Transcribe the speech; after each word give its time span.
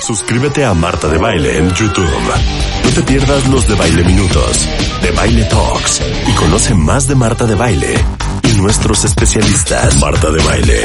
Suscríbete 0.00 0.64
a 0.64 0.72
Marta 0.74 1.08
de 1.08 1.18
Baile 1.18 1.58
en 1.58 1.68
YouTube. 1.70 2.08
No 2.84 2.90
te 2.90 3.02
pierdas 3.02 3.48
los 3.48 3.68
de 3.68 3.74
Baile 3.74 4.02
Minutos, 4.04 4.68
de 5.02 5.10
Baile 5.12 5.44
Talks 5.44 6.02
y 6.26 6.32
conoce 6.32 6.74
más 6.74 7.06
de 7.06 7.14
Marta 7.14 7.46
de 7.46 7.54
Baile 7.54 7.94
y 8.42 8.60
nuestros 8.60 9.04
especialistas. 9.04 10.00
Marta 10.00 10.30
de 10.30 10.42
Baile. 10.42 10.82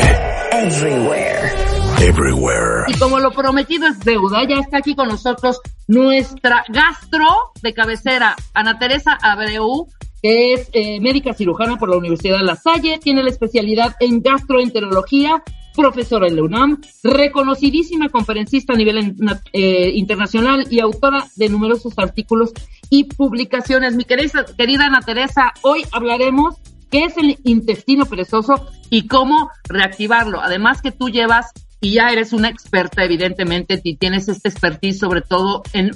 Everywhere. 0.52 1.54
Everywhere. 2.02 2.84
Y 2.88 3.00
como 3.00 3.20
lo 3.20 3.32
prometido 3.32 3.88
es 3.88 4.00
deuda, 4.02 4.44
ya 4.48 4.58
está 4.58 4.78
aquí 4.78 4.96
con 4.96 5.08
nosotros 5.08 5.62
nuestra 5.88 6.66
gastro 6.68 7.26
de 7.62 7.74
cabecera, 7.74 8.36
Ana 8.54 8.78
Teresa 8.78 9.18
Abreu, 9.22 9.88
que 10.22 10.54
es 10.54 10.70
eh, 10.74 11.00
médica 11.00 11.34
cirujana 11.34 11.78
por 11.78 11.90
la 11.90 11.98
Universidad 11.98 12.38
de 12.38 12.44
La 12.44 12.56
Salle, 12.56 13.00
tiene 13.02 13.24
la 13.24 13.30
especialidad 13.30 13.96
en 14.00 14.22
gastroenterología, 14.22 15.42
profesora 15.76 16.28
en 16.28 16.36
la 16.38 16.44
UNAM, 16.44 16.82
reconocidísima 17.04 18.10
conferencista 18.10 18.74
a 18.74 18.78
nivel 18.78 19.16
eh, 19.54 19.92
internacional 19.94 20.66
y 20.70 20.80
autora 20.80 21.28
de 21.36 21.50
numerosos 21.50 21.94
artículos 21.98 22.52
y 22.90 23.06
publicaciones. 23.06 23.96
Mi 23.96 24.06
querida, 24.06 24.46
querida 24.58 24.86
Ana 24.86 25.02
Teresa, 25.02 25.54
hoy 25.62 25.84
hablaremos 25.92 26.56
qué 26.90 27.06
es 27.06 27.18
el 27.18 27.38
intestino 27.44 28.06
perezoso 28.06 28.68
y 28.90 29.08
cómo 29.08 29.50
reactivarlo. 29.68 30.42
Además 30.42 30.82
que 30.82 30.92
tú 30.92 31.10
llevas 31.10 31.52
y 31.82 31.92
ya 31.92 32.10
eres 32.10 32.34
una 32.34 32.50
experta, 32.50 33.04
evidentemente, 33.04 33.80
y 33.84 33.98
tienes 33.98 34.28
este 34.28 34.50
expertise 34.50 35.00
sobre 35.00 35.22
todo 35.22 35.64
en, 35.74 35.92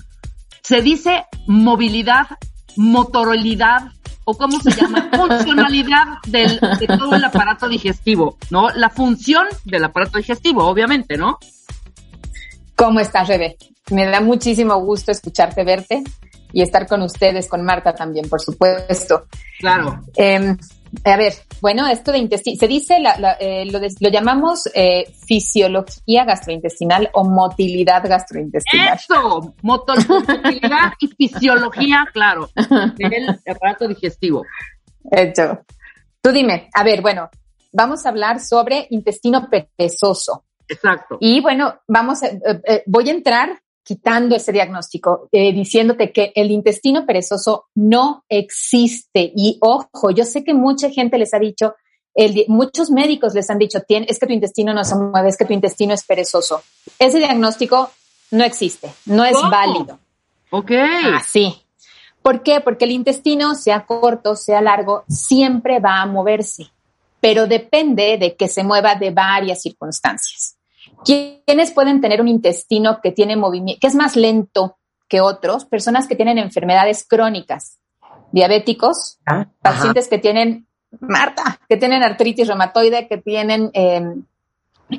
se 0.62 0.82
dice 0.82 1.24
movilidad, 1.48 2.28
motorolidad, 2.80 3.92
o 4.24 4.38
cómo 4.38 4.58
se 4.62 4.72
llama, 4.72 5.10
funcionalidad 5.14 6.06
del, 6.28 6.58
de 6.80 6.88
todo 6.88 7.14
el 7.14 7.24
aparato 7.26 7.68
digestivo, 7.68 8.38
¿no? 8.50 8.70
La 8.70 8.90
función 8.90 9.48
del 9.66 9.84
aparato 9.84 10.18
digestivo, 10.18 10.66
obviamente, 10.66 11.18
¿no? 11.18 11.38
¿Cómo 12.76 13.02
estás, 13.02 13.28
Rebe? 13.28 13.58
Me 13.92 14.06
da 14.06 14.22
muchísimo 14.22 14.78
gusto 14.78 15.12
escucharte, 15.12 15.66
verte 15.66 16.04
y 16.54 16.62
estar 16.62 16.88
con 16.88 17.02
ustedes, 17.02 17.50
con 17.50 17.66
Marta 17.66 17.94
también, 17.94 18.30
por 18.30 18.40
supuesto. 18.40 19.26
Claro. 19.60 20.02
Eh, 20.16 20.56
a 21.04 21.18
ver, 21.18 21.34
bueno, 21.62 21.88
esto 21.88 22.12
de 22.12 22.18
intestino, 22.18 22.58
se 22.60 22.68
dice, 22.68 23.00
la, 23.00 23.18
la, 23.20 23.34
eh, 23.40 23.66
lo, 23.66 23.80
de, 23.80 23.90
lo, 24.00 24.10
llamamos 24.10 24.68
eh, 24.74 25.06
fisiología 25.26 26.26
gastrointestinal 26.26 27.10
o 27.14 27.24
motilidad 27.24 28.08
gastrointestinal. 28.08 28.98
Eso, 28.98 29.56
motilidad 29.62 30.94
y 31.00 31.08
fisiología, 31.08 32.08
claro, 32.12 32.50
del 32.98 33.30
aparato 33.48 33.88
digestivo. 33.88 34.44
Hecho. 35.12 35.60
Tú 36.22 36.32
dime, 36.32 36.70
a 36.74 36.84
ver, 36.84 37.02
bueno, 37.02 37.30
vamos 37.72 38.06
a 38.06 38.10
hablar 38.10 38.40
sobre 38.40 38.88
intestino 38.90 39.48
perezoso. 39.50 40.46
Exacto. 40.68 41.18
Y 41.20 41.42
bueno, 41.42 41.80
vamos, 41.88 42.24
a, 42.24 42.28
eh, 42.28 42.84
voy 42.86 43.10
a 43.10 43.14
entrar 43.14 43.62
quitando 43.84 44.36
ese 44.36 44.52
diagnóstico, 44.52 45.30
eh, 45.32 45.52
diciéndote 45.54 46.12
que 46.12 46.32
el 46.36 46.52
intestino 46.52 47.06
perezoso 47.06 47.66
no 47.76 48.24
existe. 48.30 49.32
Y 49.36 49.58
ojo, 49.62 50.12
yo 50.12 50.24
sé 50.26 50.44
que 50.44 50.54
mucha 50.54 50.90
gente 50.90 51.18
les 51.18 51.34
ha 51.34 51.40
dicho, 51.40 51.76
el, 52.14 52.46
muchos 52.48 52.92
médicos 52.92 53.34
les 53.34 53.50
han 53.50 53.58
dicho, 53.58 53.80
es 53.88 54.20
que 54.20 54.28
tu 54.28 54.34
intestino 54.34 54.74
no 54.74 54.84
se 54.84 54.96
mueve, 54.96 55.30
es 55.30 55.38
que 55.38 55.46
tu 55.46 55.54
intestino 55.54 55.94
es 55.94 56.04
perezoso. 56.04 56.62
Ese 57.00 57.18
diagnóstico 57.18 57.90
no 58.32 58.44
existe, 58.44 58.92
no 59.06 59.26
es 59.26 59.34
¿Cómo? 59.34 59.50
válido. 59.50 60.00
Ok. 60.52 60.72
Así. 61.16 61.64
¿Por 62.22 62.44
qué? 62.44 62.60
Porque 62.60 62.86
el 62.86 62.92
intestino, 62.92 63.56
sea 63.56 63.86
corto, 63.86 64.36
sea 64.36 64.62
largo, 64.62 65.04
siempre 65.08 65.80
va 65.80 66.02
a 66.02 66.06
moverse, 66.06 66.68
pero 67.20 67.48
depende 67.48 68.18
de 68.18 68.36
que 68.36 68.48
se 68.48 68.64
mueva 68.64 68.96
de 68.96 69.12
varias 69.12 69.62
circunstancias. 69.62 70.59
¿Quiénes 71.06 71.72
pueden 71.72 72.02
tener 72.02 72.22
un 72.22 72.28
intestino 72.28 73.00
que 73.02 73.12
tiene 73.12 73.36
movimiento, 73.36 73.80
que 73.80 73.88
es 73.88 73.96
más 73.96 74.16
lento 74.16 74.78
que 75.08 75.22
otros? 75.22 75.66
Personas 75.66 76.08
que 76.08 76.16
tienen 76.16 76.38
enfermedades 76.38 77.06
crónicas, 77.08 77.80
diabéticos, 78.32 79.20
Ah, 79.26 79.48
pacientes 79.62 80.08
que 80.08 80.18
tienen, 80.18 80.68
Marta, 81.00 81.60
que 81.68 81.78
tienen 81.78 82.04
artritis 82.04 82.48
reumatoide, 82.48 83.08
que 83.08 83.18
tienen 83.18 83.72
eh, 83.74 84.16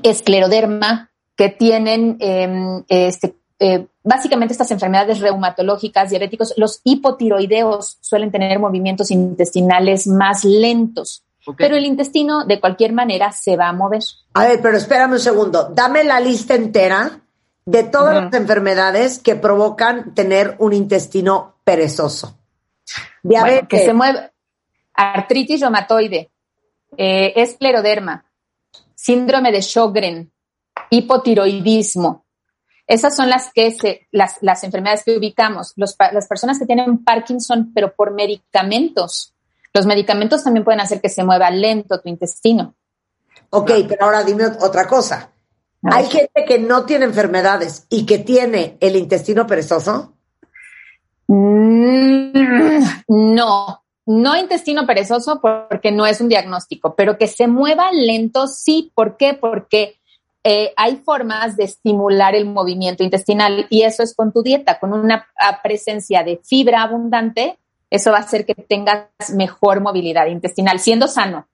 escleroderma, 0.03 1.11
que 1.37 1.49
tienen 1.49 2.17
eh, 2.21 2.83
este, 2.89 3.37
eh, 3.59 3.87
básicamente 4.03 4.53
estas 4.53 4.71
enfermedades 4.71 5.21
reumatológicas, 5.21 6.09
diabéticos, 6.09 6.55
los 6.57 6.81
hipotiroideos 6.83 7.99
suelen 8.01 8.31
tener 8.31 8.59
movimientos 8.59 9.11
intestinales 9.11 10.07
más 10.07 10.45
lentos. 10.45 11.25
Okay. 11.51 11.67
Pero 11.67 11.77
el 11.77 11.85
intestino, 11.85 12.45
de 12.45 12.61
cualquier 12.61 12.93
manera, 12.93 13.33
se 13.33 13.57
va 13.57 13.69
a 13.69 13.73
mover. 13.73 14.03
A 14.35 14.47
ver, 14.47 14.61
pero 14.61 14.77
espérame 14.77 15.13
un 15.13 15.21
segundo. 15.21 15.69
Dame 15.73 16.05
la 16.05 16.21
lista 16.21 16.55
entera 16.55 17.21
de 17.65 17.85
todas 17.85 18.25
las 18.25 18.35
enfermedades 18.35 19.19
que 19.19 19.37
provocan 19.37 20.15
tener 20.15 20.57
un 20.59 20.73
intestino 20.73 21.57
perezoso. 21.65 22.37
Bueno, 23.23 23.45
Diabetes. 23.47 23.69
que 23.69 23.85
se 23.85 23.93
mueve 23.93 24.33
artritis 24.95 25.61
reumatoide, 25.61 26.31
eh, 26.97 27.33
escleroderma, 27.37 28.25
síndrome 28.95 29.53
de 29.53 29.63
Sjögren, 29.63 30.33
hipotiroidismo. 30.91 32.25
Esas 32.87 33.15
son 33.15 33.31
las 33.31 33.53
que 33.53 33.71
se, 33.71 34.09
las, 34.11 34.39
las 34.41 34.65
enfermedades 34.65 35.05
que 35.05 35.17
ubicamos. 35.17 35.73
Los 35.77 35.95
pa- 35.95 36.11
las 36.13 36.27
personas 36.27 36.59
que 36.59 36.67
tienen 36.67 37.05
Parkinson, 37.05 37.71
pero 37.73 37.95
por 37.95 38.13
medicamentos. 38.13 39.33
Los 39.73 39.87
medicamentos 39.87 40.43
también 40.43 40.65
pueden 40.65 40.81
hacer 40.81 41.01
que 41.01 41.09
se 41.09 41.25
mueva 41.25 41.51
lento 41.51 42.01
tu 42.01 42.09
intestino. 42.09 42.75
Ok, 43.51 43.71
pero 43.89 44.05
ahora 44.07 44.23
dime 44.25 44.45
ot- 44.45 44.59
otra 44.63 44.87
cosa. 44.87 45.31
Hay 45.83 46.07
gente 46.07 46.45
que 46.47 46.59
no 46.59 46.85
tiene 46.85 47.07
enfermedades 47.07 47.87
y 47.89 48.05
que 48.05 48.19
tiene 48.19 48.77
el 48.81 48.97
intestino 48.97 49.47
perezoso. 49.47 50.15
Mm, 51.29 52.33
no, 53.09 53.85
no 54.07 54.37
intestino 54.37 54.87
perezoso 54.87 55.41
porque 55.41 55.93
no 55.93 56.05
es 56.07 56.21
un 56.21 56.29
diagnóstico, 56.29 56.97
pero 56.97 57.17
que 57.17 57.29
se 57.29 57.47
mueva 57.47 57.93
lento, 57.93 58.49
sí. 58.49 58.91
¿Por 58.95 59.17
qué? 59.17 59.35
Porque 59.35 60.01
eh, 60.43 60.73
hay 60.77 60.97
formas 60.97 61.57
de 61.57 61.65
estimular 61.65 62.35
el 62.35 62.47
movimiento 62.47 63.05
intestinal 63.05 63.67
y 63.71 63.83
eso 63.83 64.03
es 64.03 64.15
con 64.15 64.33
tu 64.33 64.43
dieta, 64.43 64.81
con 64.81 64.93
una 64.93 65.29
presencia 65.63 66.25
de 66.25 66.41
fibra 66.45 66.83
abundante, 66.83 67.60
eso 67.91 68.13
va 68.13 68.19
a 68.19 68.23
hacer 68.23 68.47
que 68.47 68.55
tengas 68.55 69.09
mejor 69.35 69.81
movilidad 69.81 70.27
intestinal, 70.27 70.79
siendo 70.79 71.09
sano. 71.09 71.49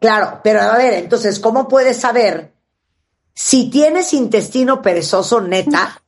Claro, 0.00 0.40
pero 0.42 0.60
a 0.62 0.76
ver, 0.76 0.94
entonces, 0.94 1.38
¿cómo 1.38 1.68
puedes 1.68 1.98
saber 1.98 2.52
si 3.34 3.70
tienes 3.70 4.12
intestino 4.12 4.82
perezoso 4.82 5.40
neta 5.40 6.02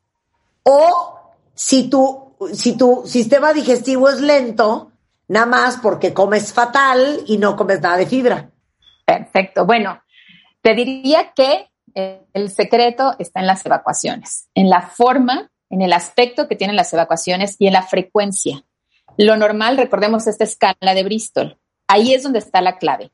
o 0.65 1.21
si 1.55 1.89
tu, 1.89 2.35
si 2.53 2.77
tu 2.77 3.05
sistema 3.07 3.53
digestivo 3.53 4.09
es 4.09 4.21
lento, 4.21 4.91
nada 5.29 5.47
más 5.47 5.77
porque 5.77 6.13
comes 6.13 6.53
fatal 6.53 7.23
y 7.27 7.39
no 7.39 7.55
comes 7.55 7.81
nada 7.81 7.99
de 7.99 8.07
fibra? 8.07 8.51
Perfecto. 9.05 9.65
Bueno, 9.65 10.03
te 10.61 10.75
diría 10.75 11.33
que 11.35 11.71
eh, 11.95 12.27
el 12.33 12.51
secreto 12.51 13.15
está 13.19 13.41
en 13.41 13.47
las 13.47 13.65
evacuaciones, 13.65 14.49
en 14.55 14.69
la 14.69 14.83
forma, 14.83 15.51
en 15.71 15.83
el 15.83 15.93
aspecto 15.93 16.49
que 16.49 16.57
tienen 16.57 16.77
las 16.77 16.93
evacuaciones 16.93 17.57
y 17.59 17.67
en 17.67 17.75
la 17.75 17.83
frecuencia. 17.83 18.65
Lo 19.17 19.37
normal, 19.37 19.77
recordemos 19.77 20.27
esta 20.27 20.45
escala 20.45 20.95
de 20.95 21.05
Bristol. 21.05 21.59
Ahí 21.87 22.15
es 22.15 22.23
donde 22.23 22.39
está 22.41 22.61
la 22.61 22.79
clave. 22.79 23.13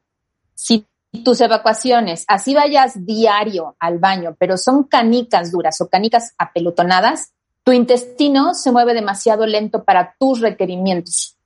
Si 0.55 0.87
tus 1.25 1.41
evacuaciones, 1.41 2.25
así 2.29 2.55
vayas 2.55 3.05
diario 3.05 3.77
al 3.79 3.99
baño, 3.99 4.37
pero 4.39 4.57
son 4.57 4.85
canicas 4.85 5.51
duras 5.51 5.81
o 5.81 5.89
canicas 5.89 6.35
apelotonadas, 6.39 7.33
tu 7.65 7.73
intestino 7.73 8.55
se 8.55 8.73
mueve 8.73 8.95
demasiado 8.95 9.45
lento 9.47 9.85
para 9.85 10.15
tus 10.19 10.41
requerimientos. 10.41 11.37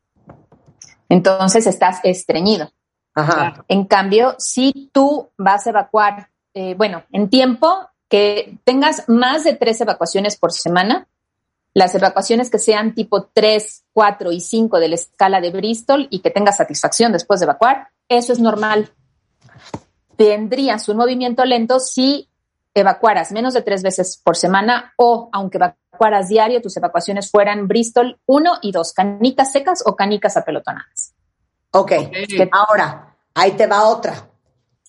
Entonces 1.09 1.67
estás 1.67 2.01
estreñido. 2.03 2.73
Ajá. 3.15 3.65
En 3.69 3.85
cambio, 3.85 4.35
si 4.39 4.91
tú 4.93 5.31
vas 5.39 5.67
a 5.67 5.71
evacuar, 5.71 6.31
eh, 6.53 6.75
bueno, 6.77 7.05
en 7.13 7.31
tiempo 7.31 7.89
que 8.09 8.59
tengas 8.65 9.09
más 9.09 9.45
de 9.45 9.55
tres 9.55 9.81
evacuaciones 9.81 10.37
por 10.37 10.53
semana, 10.53 11.09
las 11.75 11.95
evacuaciones 11.95 12.51
que 12.51 12.61
sean 12.61 12.95
tipo 12.95 13.25
3, 13.33 13.85
4 13.93 14.33
y 14.33 14.41
5 14.41 14.79
de 14.79 14.89
la 14.89 14.95
escala 14.95 15.41
de 15.41 15.51
Bristol 15.51 16.07
y 16.09 16.21
que 16.21 16.31
tengas 16.31 16.57
satisfacción 16.57 17.13
después 17.13 17.41
de 17.41 17.45
evacuar, 17.45 17.89
eso 18.09 18.33
es 18.33 18.39
normal. 18.39 18.93
Tendrías 20.17 20.89
un 20.89 20.97
movimiento 20.97 21.45
lento 21.45 21.81
si 21.81 22.31
evacuaras 22.75 23.33
menos 23.33 23.55
de 23.55 23.63
tres 23.63 23.83
veces 23.83 24.21
por 24.23 24.37
semana 24.37 24.93
o 24.97 25.29
aunque 25.33 25.59
evacuaras 25.59 26.29
diario, 26.29 26.63
tus 26.63 26.77
evacuaciones 26.77 27.31
fueran 27.31 27.67
Bristol 27.67 28.21
1 28.27 28.59
y 28.63 28.71
2, 28.71 28.93
canicas 28.93 29.53
secas 29.53 29.83
o 29.85 29.97
canicas 29.97 30.37
apelotonadas. 30.37 31.13
Ok, 31.73 31.93
ahora, 32.53 33.17
ahí 33.35 33.53
te 33.53 33.67
va 33.67 33.89
otra. 33.89 34.15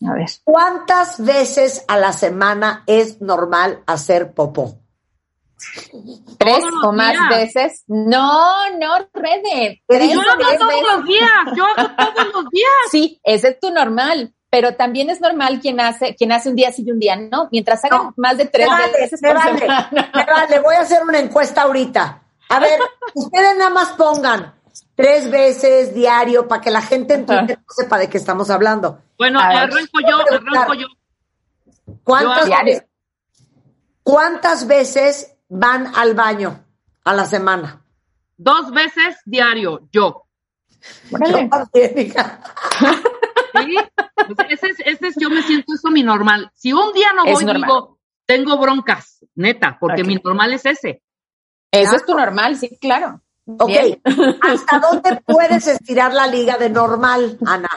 A 0.08 0.14
ver. 0.14 0.30
¿Cuántas 0.44 1.24
veces 1.24 1.84
a 1.88 1.98
la 1.98 2.14
semana 2.14 2.84
es 2.86 3.22
normal 3.22 3.82
hacer 3.88 4.34
popó? 4.34 4.85
¿Tres 6.38 6.64
o 6.84 6.92
más 6.92 7.16
veces? 7.30 7.84
No, 7.88 8.70
no, 8.78 9.08
Rede. 9.14 9.82
yo 9.90 10.22
hago 10.22 10.58
todos 10.58 10.96
los 10.96 11.06
días, 11.06 11.32
yo 11.56 11.66
hago 11.66 11.90
todos 11.98 12.34
los 12.34 12.50
días. 12.50 12.72
Sí, 12.92 13.20
ese 13.24 13.50
es 13.50 13.60
tu 13.60 13.72
normal 13.72 14.36
pero 14.56 14.74
también 14.76 15.10
es 15.10 15.20
normal 15.20 15.60
quien 15.60 15.82
hace, 15.82 16.16
quien 16.16 16.32
hace 16.32 16.48
un 16.48 16.56
día 16.56 16.72
sí 16.72 16.86
y 16.88 16.90
un 16.90 16.98
día 16.98 17.18
no, 17.18 17.50
mientras 17.52 17.84
hagan 17.84 18.14
más 18.16 18.38
de 18.38 18.46
tres 18.46 18.70
veces 18.94 19.20
por 19.20 19.34
vale, 19.34 19.68
vale, 20.14 20.60
voy 20.62 20.76
a 20.76 20.80
hacer 20.80 21.04
una 21.04 21.20
encuesta 21.20 21.64
ahorita. 21.64 22.24
A 22.48 22.60
ver, 22.62 22.80
ustedes 23.16 23.58
nada 23.58 23.70
más 23.70 23.92
pongan 23.94 24.56
tres 24.96 25.30
veces 25.30 25.94
diario 25.94 26.48
para 26.48 26.62
que 26.62 26.72
la 26.72 26.82
gente 26.82 27.16
entienda, 27.16 27.56
no 27.56 27.66
sepa 27.68 27.98
de 27.98 28.10
qué 28.10 28.18
estamos 28.18 28.50
hablando. 28.50 29.02
Bueno, 29.18 29.42
arranco 29.42 30.00
yo, 30.08 30.20
arranco 30.20 30.74
yo. 30.74 30.88
¿Cuántas, 32.06 32.50
¿Cuántas 34.04 34.68
veces 34.68 35.35
van 35.50 35.92
al 35.96 36.14
baño 36.14 36.64
a 37.04 37.14
la 37.14 37.26
semana? 37.26 37.82
Dos 38.38 38.72
veces 38.72 39.18
diario, 39.26 39.88
yo. 39.92 40.26
Bueno, 41.10 41.50
¿Sí? 41.74 42.14
ese, 44.50 44.68
es, 44.68 44.80
ese 44.86 45.08
es, 45.08 45.16
yo 45.18 45.30
me 45.30 45.42
siento 45.42 45.74
eso 45.74 45.90
mi 45.90 46.04
normal. 46.04 46.52
Si 46.54 46.74
un 46.74 46.94
día 46.94 47.08
no 47.16 47.26
voy, 47.26 47.46
digo, 47.46 47.98
tengo 48.26 48.58
broncas, 48.58 49.26
neta, 49.36 49.78
porque 49.80 50.04
mi 50.04 50.16
normal 50.16 50.54
es 50.54 50.66
ese. 50.66 51.02
Eso 51.72 51.96
es 51.96 52.06
tu 52.06 52.16
normal, 52.16 52.58
sí, 52.58 52.78
claro. 52.80 53.22
Ok, 53.46 53.72
¿hasta 54.42 54.80
dónde 54.80 55.22
puedes 55.26 55.68
estirar 55.68 56.14
la 56.14 56.28
liga 56.28 56.58
de 56.58 56.70
normal, 56.70 57.38
Ana? 57.46 57.70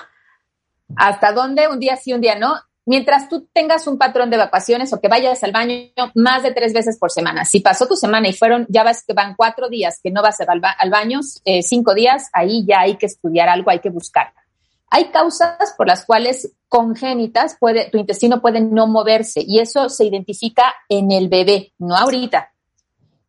¿Hasta 0.96 1.32
dónde? 1.32 1.68
Un 1.68 1.78
día 1.78 1.96
sí, 1.96 2.12
un 2.12 2.20
día 2.20 2.38
no. 2.38 2.54
Mientras 2.88 3.28
tú 3.28 3.46
tengas 3.52 3.86
un 3.86 3.98
patrón 3.98 4.30
de 4.30 4.36
evacuaciones 4.36 4.94
o 4.94 5.00
que 5.00 5.08
vayas 5.08 5.44
al 5.44 5.52
baño 5.52 5.90
más 6.14 6.42
de 6.42 6.52
tres 6.52 6.72
veces 6.72 6.96
por 6.98 7.10
semana. 7.10 7.44
Si 7.44 7.60
pasó 7.60 7.86
tu 7.86 7.96
semana 7.96 8.28
y 8.28 8.32
fueron, 8.32 8.64
ya 8.70 8.82
vas 8.82 9.04
que 9.06 9.12
van 9.12 9.34
cuatro 9.36 9.68
días 9.68 10.00
que 10.02 10.10
no 10.10 10.22
vas 10.22 10.40
al, 10.40 10.48
al 10.62 10.90
baño, 10.90 11.20
eh, 11.44 11.62
cinco 11.62 11.92
días, 11.92 12.30
ahí 12.32 12.64
ya 12.66 12.80
hay 12.80 12.96
que 12.96 13.04
estudiar 13.04 13.50
algo, 13.50 13.70
hay 13.70 13.80
que 13.80 13.90
buscar. 13.90 14.32
Hay 14.90 15.10
causas 15.10 15.74
por 15.76 15.86
las 15.86 16.06
cuales 16.06 16.54
congénitas 16.70 17.58
puede, 17.60 17.90
tu 17.90 17.98
intestino 17.98 18.40
puede 18.40 18.62
no 18.62 18.86
moverse 18.86 19.44
y 19.46 19.58
eso 19.58 19.90
se 19.90 20.06
identifica 20.06 20.72
en 20.88 21.12
el 21.12 21.28
bebé, 21.28 21.74
no 21.76 21.94
ahorita, 21.94 22.54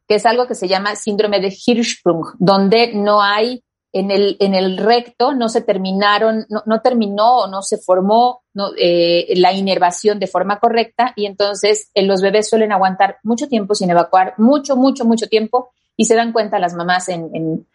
que 0.07 0.15
es 0.15 0.25
algo 0.25 0.47
que 0.47 0.55
se 0.55 0.69
llama 0.69 0.95
síndrome 0.95 1.41
de 1.41 1.53
Hirschsprung, 1.53 2.27
donde 2.37 2.93
no 2.93 3.21
hay 3.21 3.61
en 3.91 4.11
el, 4.11 4.37
en 4.39 4.53
el 4.53 4.77
recto, 4.77 5.33
no 5.33 5.49
se 5.49 5.61
terminaron, 5.61 6.45
no, 6.49 6.81
terminó 6.81 7.39
o 7.39 7.47
no 7.47 7.61
se 7.61 7.77
formó 7.77 8.43
eh, 8.77 9.33
la 9.37 9.51
inervación 9.53 10.19
de 10.19 10.27
forma 10.27 10.59
correcta 10.59 11.13
y 11.15 11.25
entonces 11.25 11.89
eh, 11.93 12.03
los 12.03 12.21
bebés 12.21 12.49
suelen 12.49 12.71
aguantar 12.71 13.17
mucho 13.23 13.47
tiempo 13.47 13.73
sin 13.73 13.89
evacuar, 13.89 14.35
mucho, 14.37 14.75
mucho, 14.75 15.05
mucho 15.05 15.27
tiempo 15.27 15.71
y 15.95 16.05
se 16.05 16.15
dan 16.15 16.33
cuenta 16.33 16.59
las 16.59 16.75
mamás 16.75 17.09
en, 17.09 17.67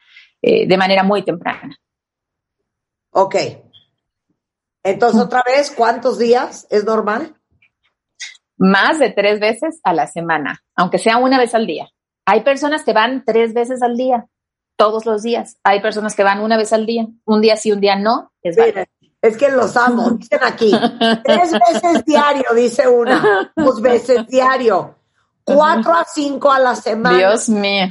eh, 0.42 0.66
de 0.66 0.76
manera 0.76 1.02
muy 1.02 1.22
temprana. 1.22 1.76
Ok, 3.10 3.36
entonces, 4.84 5.20
otra 5.20 5.42
vez, 5.44 5.70
¿cuántos 5.70 6.18
días 6.18 6.66
es 6.70 6.84
normal? 6.84 7.34
Más 8.58 8.98
de 8.98 9.10
tres 9.10 9.40
veces 9.40 9.80
a 9.82 9.94
la 9.94 10.06
semana, 10.06 10.62
aunque 10.76 10.98
sea 10.98 11.16
una 11.16 11.38
vez 11.38 11.54
al 11.54 11.66
día. 11.66 11.88
Hay 12.26 12.42
personas 12.42 12.84
que 12.84 12.92
van 12.92 13.24
tres 13.24 13.54
veces 13.54 13.82
al 13.82 13.96
día, 13.96 14.26
todos 14.76 15.06
los 15.06 15.22
días. 15.22 15.58
Hay 15.62 15.80
personas 15.80 16.14
que 16.14 16.24
van 16.24 16.40
una 16.40 16.56
vez 16.56 16.72
al 16.72 16.86
día, 16.86 17.06
un 17.24 17.40
día 17.40 17.56
sí, 17.56 17.72
un 17.72 17.80
día 17.80 17.96
no. 17.96 18.32
Es, 18.42 18.56
es 19.24 19.38
que 19.38 19.48
los 19.48 19.74
amo, 19.76 20.10
dicen 20.18 20.40
aquí. 20.42 20.70
tres 21.24 21.52
veces 21.52 22.04
diario, 22.04 22.44
dice 22.54 22.86
una. 22.86 23.52
Dos 23.56 23.80
veces 23.80 24.26
diario. 24.26 24.96
Cuatro 25.44 25.92
a 25.92 26.04
cinco 26.04 26.52
a 26.52 26.58
la 26.58 26.74
semana. 26.74 27.16
Dios 27.16 27.48
mío. 27.48 27.86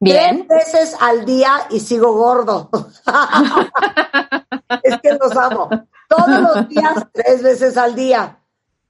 Bien. 0.00 0.46
Tres 0.48 0.72
veces 0.72 0.96
al 1.00 1.24
día 1.24 1.66
y 1.70 1.78
sigo 1.78 2.14
gordo. 2.14 2.70
es 4.82 5.00
que 5.00 5.12
los 5.12 5.36
amo. 5.36 5.68
Todos 6.08 6.40
los 6.40 6.68
días, 6.68 7.06
tres 7.12 7.42
veces 7.42 7.76
al 7.76 7.94
día. 7.94 8.38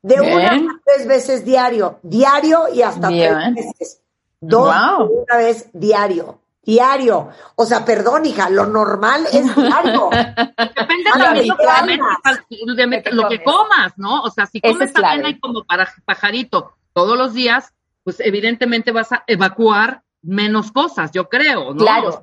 De 0.02 0.20
una 0.20 0.55
a 0.55 0.81
tres 0.84 1.06
veces 1.06 1.44
diario. 1.44 1.99
Diario 2.02 2.73
y 2.73 2.82
hasta 2.82 3.08
tres 3.08 3.55
veces. 3.55 4.00
Dos 4.40 4.69
una 4.69 5.37
vez 5.37 5.69
diario. 5.73 6.41
Diario. 6.64 7.30
O 7.56 7.66
sea, 7.66 7.84
perdón, 7.84 8.24
hija, 8.26 8.48
lo 8.48 8.66
normal 8.66 9.26
es 9.32 9.54
diario. 9.54 10.10
Depende 10.10 11.10
también 11.12 12.90
de 12.90 13.02
lo 13.10 13.28
que 13.28 13.42
comas, 13.42 13.92
¿no? 13.96 14.22
O 14.22 14.30
sea, 14.30 14.46
si 14.46 14.60
comes 14.60 14.92
también 14.92 15.26
hay 15.26 15.40
como 15.40 15.64
para 15.64 15.88
pajarito 16.04 16.74
todos 16.92 17.18
los 17.18 17.34
días, 17.34 17.72
pues 18.04 18.20
evidentemente 18.20 18.92
vas 18.92 19.12
a 19.12 19.24
evacuar 19.26 20.02
menos 20.22 20.70
cosas, 20.70 21.10
yo 21.12 21.28
creo, 21.28 21.74
¿no? 21.74 21.84
Claro. 21.84 22.20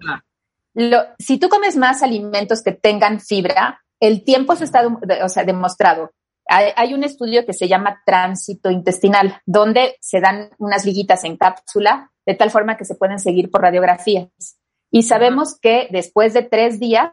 si 1.17 1.37
tú 1.37 1.49
comes 1.49 1.75
más 1.75 2.01
alimentos 2.01 2.61
que 2.63 2.71
tengan 2.71 3.19
fibra, 3.19 3.81
el 3.99 4.23
tiempo 4.23 4.55
se 4.55 4.63
está 4.63 4.87
o 4.87 5.29
sea, 5.29 5.43
demostrado. 5.43 6.11
Hay, 6.47 6.95
un 6.95 7.03
estudio 7.03 7.45
que 7.45 7.53
se 7.53 7.67
llama 7.67 8.01
tránsito 8.05 8.71
intestinal, 8.71 9.39
donde 9.45 9.97
se 10.01 10.19
dan 10.19 10.49
unas 10.57 10.83
liguitas 10.83 11.23
en 11.23 11.37
cápsula 11.37 12.09
de 12.29 12.35
tal 12.35 12.51
forma 12.51 12.77
que 12.77 12.85
se 12.85 12.93
pueden 12.93 13.17
seguir 13.17 13.49
por 13.49 13.63
radiografías. 13.63 14.29
Y 14.91 15.01
sabemos 15.01 15.59
que 15.59 15.87
después 15.89 16.31
de 16.35 16.43
tres 16.43 16.79
días, 16.79 17.11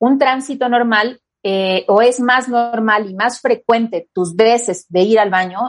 un 0.00 0.18
tránsito 0.18 0.68
normal 0.68 1.20
eh, 1.44 1.84
o 1.86 2.02
es 2.02 2.18
más 2.18 2.48
normal 2.48 3.08
y 3.08 3.14
más 3.14 3.40
frecuente 3.40 4.08
tus 4.12 4.34
veces 4.34 4.84
de 4.88 5.02
ir 5.02 5.20
al 5.20 5.30
baño, 5.30 5.60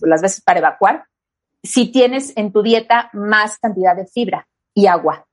las 0.00 0.20
veces 0.20 0.42
para 0.42 0.58
evacuar, 0.58 1.06
si 1.62 1.90
tienes 1.90 2.36
en 2.36 2.52
tu 2.52 2.60
dieta 2.62 3.08
más 3.14 3.56
cantidad 3.58 3.96
de 3.96 4.06
fibra 4.06 4.46
y 4.74 4.86
agua. 4.86 5.26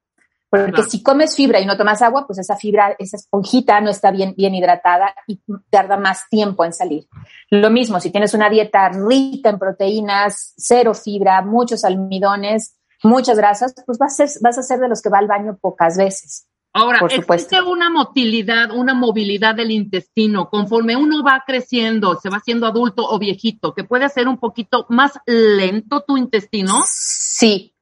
Porque 0.49 0.83
si 0.83 1.03
comes 1.03 1.35
fibra 1.35 1.59
y 1.59 1.65
no 1.65 1.75
tomas 1.75 2.01
agua, 2.01 2.25
pues 2.25 2.39
esa 2.39 2.55
fibra, 2.55 2.95
esa 2.97 3.17
esponjita 3.17 3.81
no 3.81 3.89
está 3.89 4.11
bien, 4.11 4.33
bien 4.37 4.55
hidratada 4.55 5.13
y 5.27 5.41
tarda 5.69 5.97
más 5.97 6.29
tiempo 6.29 6.63
en 6.63 6.71
salir. 6.71 7.07
Lo 7.49 7.69
mismo, 7.69 7.99
si 7.99 8.11
tienes 8.11 8.33
una 8.33 8.49
dieta 8.49 8.87
rica 8.89 9.49
en 9.49 9.59
proteínas, 9.59 10.53
cero 10.55 10.93
fibra, 10.93 11.41
muchos 11.41 11.83
almidones, 11.83 12.77
muchas 13.03 13.37
grasas, 13.37 13.73
pues 13.85 13.97
vas 13.97 14.19
a 14.19 14.27
ser, 14.27 14.41
vas 14.41 14.57
a 14.57 14.63
ser 14.63 14.79
de 14.79 14.87
los 14.87 15.01
que 15.01 15.09
va 15.09 15.17
al 15.17 15.27
baño 15.27 15.57
pocas 15.59 15.97
veces. 15.97 16.47
Ahora, 16.73 16.99
existe 17.09 17.59
una 17.59 17.89
motilidad, 17.89 18.69
una 18.71 18.93
movilidad 18.93 19.55
del 19.55 19.71
intestino 19.71 20.47
conforme 20.49 20.95
uno 20.95 21.23
va 21.23 21.43
creciendo, 21.45 22.19
se 22.21 22.29
va 22.29 22.37
haciendo 22.37 22.67
adulto 22.67 23.03
o 23.03 23.17
viejito, 23.17 23.73
que 23.73 23.83
puede 23.83 24.07
ser 24.09 24.27
un 24.27 24.37
poquito 24.37 24.85
más 24.89 25.13
lento 25.25 26.03
tu 26.07 26.17
intestino. 26.17 26.83
Sí, 26.85 27.73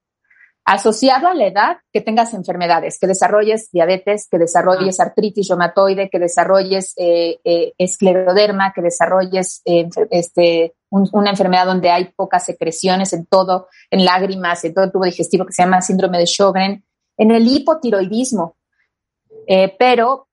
asociado 0.65 1.27
a 1.27 1.35
la 1.35 1.45
edad 1.45 1.77
que 1.93 2.01
tengas 2.01 2.33
enfermedades, 2.33 2.97
que 2.99 3.05
desarrolles 3.05 3.69
diabetes, 3.71 4.27
que 4.29 4.39
desarrolles 4.39 4.99
artritis 4.99 5.47
reumatoide, 5.47 6.09
que 6.09 6.17
desarrolles 6.17 6.93
eh, 6.97 7.39
eh, 7.43 7.73
escleroderma, 7.77 8.73
que 8.73 8.81
desarrolles 8.81 9.61
eh, 9.65 9.87
este, 10.09 10.73
una 10.89 11.29
enfermedad 11.29 11.67
donde 11.67 11.91
hay 11.91 12.05
pocas 12.15 12.45
secreciones 12.45 13.13
en 13.13 13.27
todo, 13.27 13.67
en 13.91 14.05
lágrimas, 14.05 14.65
en 14.65 14.73
todo 14.73 14.85
el 14.85 14.91
tubo 14.91 15.05
digestivo 15.05 15.45
que 15.45 15.53
se 15.53 15.61
llama 15.61 15.83
síndrome 15.83 16.17
de 16.17 16.25
Sjögren, 16.25 16.83
en 17.17 17.31
el 17.31 17.47
hipotiroidismo. 17.47 18.57
pero, 19.77 20.27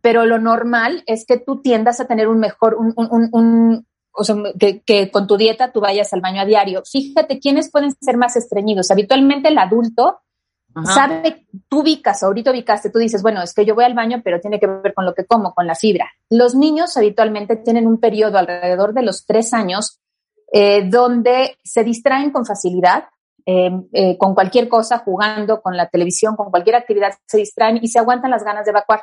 pero 0.00 0.26
lo 0.26 0.38
normal 0.40 1.04
es 1.06 1.24
que 1.24 1.38
tú 1.38 1.62
tiendas 1.62 2.00
a 2.00 2.06
tener 2.06 2.26
un 2.26 2.40
mejor, 2.40 2.74
un, 2.76 3.86
o 4.14 4.24
sea, 4.24 4.36
que, 4.58 5.10
con 5.10 5.26
tu 5.26 5.36
dieta 5.36 5.72
tú 5.72 5.80
vayas 5.80 6.12
al 6.12 6.20
baño 6.20 6.40
a 6.40 6.44
diario. 6.44 6.82
Fíjate 6.90 7.40
quiénes 7.40 7.70
pueden 7.70 7.92
ser 8.00 8.16
más 8.16 8.36
estreñidos. 8.36 8.90
Habitualmente 8.90 9.48
el 9.48 9.58
adulto 9.58 10.20
sabe, 10.84 11.46
tú 11.68 11.80
ubicas, 11.80 12.22
ahorita 12.22 12.50
ubicaste, 12.50 12.90
tú 12.90 12.98
dices, 12.98 13.22
bueno, 13.22 13.42
es 13.42 13.54
que 13.54 13.64
yo 13.64 13.74
voy 13.74 13.84
al 13.84 13.94
baño, 13.94 14.22
pero 14.24 14.40
tiene 14.40 14.58
que 14.58 14.66
ver 14.66 14.92
con 14.92 15.04
lo 15.04 15.14
que 15.14 15.24
como, 15.24 15.54
con 15.54 15.66
la 15.66 15.74
fibra. 15.74 16.10
Los 16.30 16.54
niños 16.54 16.96
habitualmente 16.96 17.56
tienen 17.56 17.86
un 17.86 17.98
periodo 17.98 18.38
alrededor 18.38 18.92
de 18.92 19.02
los 19.02 19.24
tres 19.24 19.52
años 19.54 20.00
eh, 20.52 20.88
donde 20.88 21.58
se 21.62 21.84
distraen 21.84 22.30
con 22.30 22.44
facilidad, 22.44 23.04
eh, 23.46 23.70
eh, 23.92 24.18
con 24.18 24.34
cualquier 24.34 24.68
cosa, 24.68 24.98
jugando, 24.98 25.60
con 25.60 25.76
la 25.76 25.88
televisión, 25.88 26.34
con 26.34 26.50
cualquier 26.50 26.76
actividad, 26.76 27.12
se 27.26 27.38
distraen 27.38 27.78
y 27.80 27.88
se 27.88 27.98
aguantan 27.98 28.30
las 28.30 28.42
ganas 28.42 28.64
de 28.64 28.70
evacuar. 28.70 29.02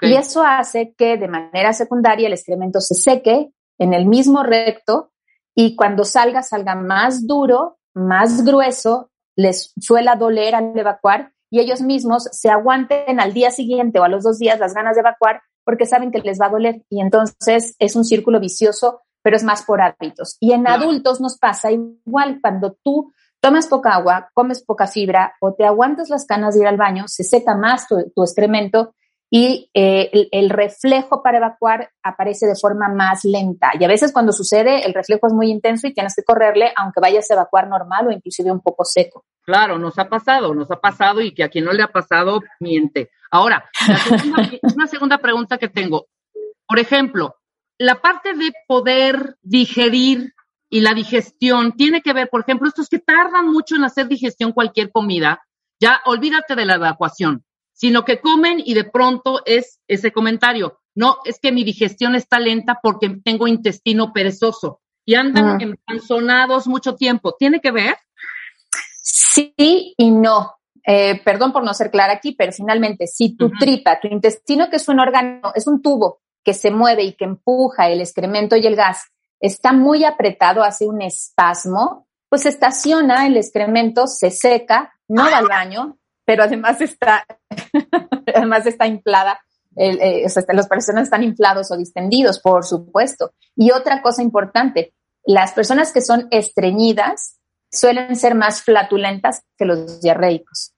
Y 0.00 0.14
eso 0.14 0.42
hace 0.42 0.94
que 0.96 1.16
de 1.16 1.28
manera 1.28 1.72
secundaria 1.72 2.26
el 2.26 2.32
excremento 2.32 2.80
se 2.80 2.94
seque, 2.94 3.52
en 3.78 3.94
el 3.94 4.06
mismo 4.06 4.42
recto 4.42 5.12
y 5.54 5.76
cuando 5.76 6.04
salga, 6.04 6.42
salga 6.42 6.74
más 6.74 7.26
duro, 7.26 7.78
más 7.94 8.44
grueso, 8.44 9.10
les 9.36 9.72
suela 9.80 10.16
doler 10.16 10.54
al 10.54 10.76
evacuar 10.78 11.32
y 11.50 11.60
ellos 11.60 11.80
mismos 11.80 12.28
se 12.32 12.50
aguanten 12.50 13.20
al 13.20 13.32
día 13.32 13.50
siguiente 13.50 13.98
o 13.98 14.04
a 14.04 14.08
los 14.08 14.24
dos 14.24 14.38
días 14.38 14.58
las 14.58 14.74
ganas 14.74 14.96
de 14.96 15.00
evacuar 15.00 15.42
porque 15.64 15.86
saben 15.86 16.10
que 16.10 16.20
les 16.20 16.40
va 16.40 16.46
a 16.46 16.50
doler. 16.50 16.82
Y 16.88 17.00
entonces 17.00 17.74
es 17.78 17.96
un 17.96 18.04
círculo 18.04 18.40
vicioso, 18.40 19.02
pero 19.22 19.36
es 19.36 19.44
más 19.44 19.62
por 19.62 19.80
hábitos. 19.80 20.36
Y 20.40 20.52
en 20.52 20.66
adultos 20.68 21.20
nos 21.20 21.38
pasa 21.38 21.70
igual. 21.72 22.38
Cuando 22.40 22.76
tú 22.84 23.12
tomas 23.40 23.66
poca 23.66 23.94
agua, 23.94 24.30
comes 24.34 24.64
poca 24.64 24.86
fibra 24.86 25.34
o 25.40 25.54
te 25.54 25.64
aguantas 25.64 26.08
las 26.08 26.24
canas 26.24 26.54
de 26.54 26.60
ir 26.60 26.66
al 26.66 26.76
baño, 26.76 27.04
se 27.08 27.24
seca 27.24 27.56
más 27.56 27.88
tu, 27.88 27.96
tu 28.14 28.22
excremento 28.22 28.94
y 29.38 29.68
eh, 29.74 30.28
el, 30.32 30.48
reflejo 30.48 31.22
para 31.22 31.36
evacuar 31.36 31.90
aparece 32.02 32.46
de 32.46 32.54
forma 32.54 32.88
más 32.88 33.22
lenta. 33.22 33.70
Y 33.78 33.84
a 33.84 33.88
veces 33.88 34.10
cuando 34.10 34.32
sucede, 34.32 34.86
el 34.86 34.94
reflejo 34.94 35.26
es 35.26 35.34
muy 35.34 35.50
intenso 35.50 35.86
y 35.86 35.92
tienes 35.92 36.14
que 36.16 36.22
correrle, 36.22 36.72
aunque 36.74 37.00
vayas 37.02 37.30
a 37.30 37.34
evacuar 37.34 37.68
normal 37.68 38.06
o 38.06 38.12
inclusive 38.12 38.50
un 38.50 38.62
poco 38.62 38.86
seco. 38.86 39.26
Claro, 39.42 39.78
nos 39.78 39.98
ha 39.98 40.08
pasado, 40.08 40.54
nos 40.54 40.70
ha 40.70 40.76
pasado 40.76 41.20
y 41.20 41.34
que 41.34 41.44
a 41.44 41.50
quien 41.50 41.66
no 41.66 41.74
le 41.74 41.82
ha 41.82 41.88
pasado, 41.88 42.40
miente. 42.60 43.10
Ahora, 43.30 43.68
una 44.74 44.86
segunda 44.86 45.18
pregunta 45.18 45.58
que 45.58 45.68
tengo. 45.68 46.06
Por 46.66 46.78
ejemplo, 46.78 47.36
la 47.76 47.96
parte 47.96 48.32
de 48.32 48.54
poder 48.66 49.36
digerir 49.42 50.32
y 50.70 50.80
la 50.80 50.94
digestión 50.94 51.72
tiene 51.72 52.00
que 52.00 52.14
ver, 52.14 52.30
por 52.30 52.40
ejemplo, 52.40 52.68
estos 52.68 52.88
que 52.88 53.00
tardan 53.00 53.48
mucho 53.52 53.76
en 53.76 53.84
hacer 53.84 54.08
digestión 54.08 54.52
cualquier 54.52 54.90
comida, 54.90 55.42
ya 55.78 56.00
olvídate 56.06 56.54
de 56.54 56.64
la 56.64 56.76
evacuación 56.76 57.44
sino 57.76 58.04
que 58.06 58.20
comen 58.20 58.62
y 58.64 58.72
de 58.72 58.84
pronto 58.84 59.42
es 59.44 59.80
ese 59.86 60.10
comentario. 60.10 60.80
No, 60.94 61.18
es 61.26 61.38
que 61.38 61.52
mi 61.52 61.62
digestión 61.62 62.14
está 62.14 62.40
lenta 62.40 62.80
porque 62.82 63.20
tengo 63.22 63.46
intestino 63.46 64.14
perezoso 64.14 64.80
y 65.04 65.14
andan 65.14 65.60
empanzonados 65.60 66.66
mucho 66.66 66.94
tiempo. 66.94 67.36
¿Tiene 67.38 67.60
que 67.60 67.70
ver? 67.70 67.96
Sí 69.02 69.94
y 69.98 70.10
no. 70.10 70.54
Eh, 70.86 71.20
perdón 71.22 71.52
por 71.52 71.64
no 71.64 71.74
ser 71.74 71.90
clara 71.90 72.14
aquí, 72.14 72.32
pero 72.32 72.50
finalmente, 72.50 73.06
si 73.06 73.36
tu 73.36 73.50
tripa, 73.50 74.00
tu 74.00 74.08
intestino, 74.08 74.70
que 74.70 74.76
es 74.76 74.88
un 74.88 74.98
órgano, 74.98 75.52
es 75.54 75.66
un 75.66 75.82
tubo 75.82 76.20
que 76.42 76.54
se 76.54 76.70
mueve 76.70 77.02
y 77.02 77.12
que 77.12 77.24
empuja 77.24 77.90
el 77.90 78.00
excremento 78.00 78.56
y 78.56 78.66
el 78.66 78.76
gas, 78.76 79.04
está 79.38 79.72
muy 79.72 80.04
apretado, 80.04 80.62
hace 80.62 80.86
un 80.86 81.02
espasmo, 81.02 82.06
pues 82.30 82.46
estaciona 82.46 83.26
el 83.26 83.36
excremento, 83.36 84.06
se 84.06 84.30
seca, 84.30 84.94
no 85.08 85.24
va 85.24 85.38
al 85.38 85.48
baño, 85.48 85.98
pero 86.26 86.42
además 86.42 86.80
está, 86.82 87.24
además 88.34 88.66
está 88.66 88.86
inflada, 88.86 89.40
eh, 89.76 90.24
o 90.26 90.28
sea, 90.28 90.42
las 90.52 90.68
personas 90.68 91.04
están 91.04 91.22
inflados 91.22 91.70
o 91.70 91.76
distendidos, 91.76 92.40
por 92.40 92.64
supuesto. 92.64 93.32
Y 93.54 93.70
otra 93.70 94.02
cosa 94.02 94.22
importante, 94.22 94.92
las 95.24 95.52
personas 95.52 95.92
que 95.92 96.00
son 96.00 96.28
estreñidas 96.30 97.38
suelen 97.70 98.16
ser 98.16 98.34
más 98.34 98.62
flatulentas 98.62 99.42
que 99.56 99.64
los 99.64 100.00
diarreicos. 100.00 100.72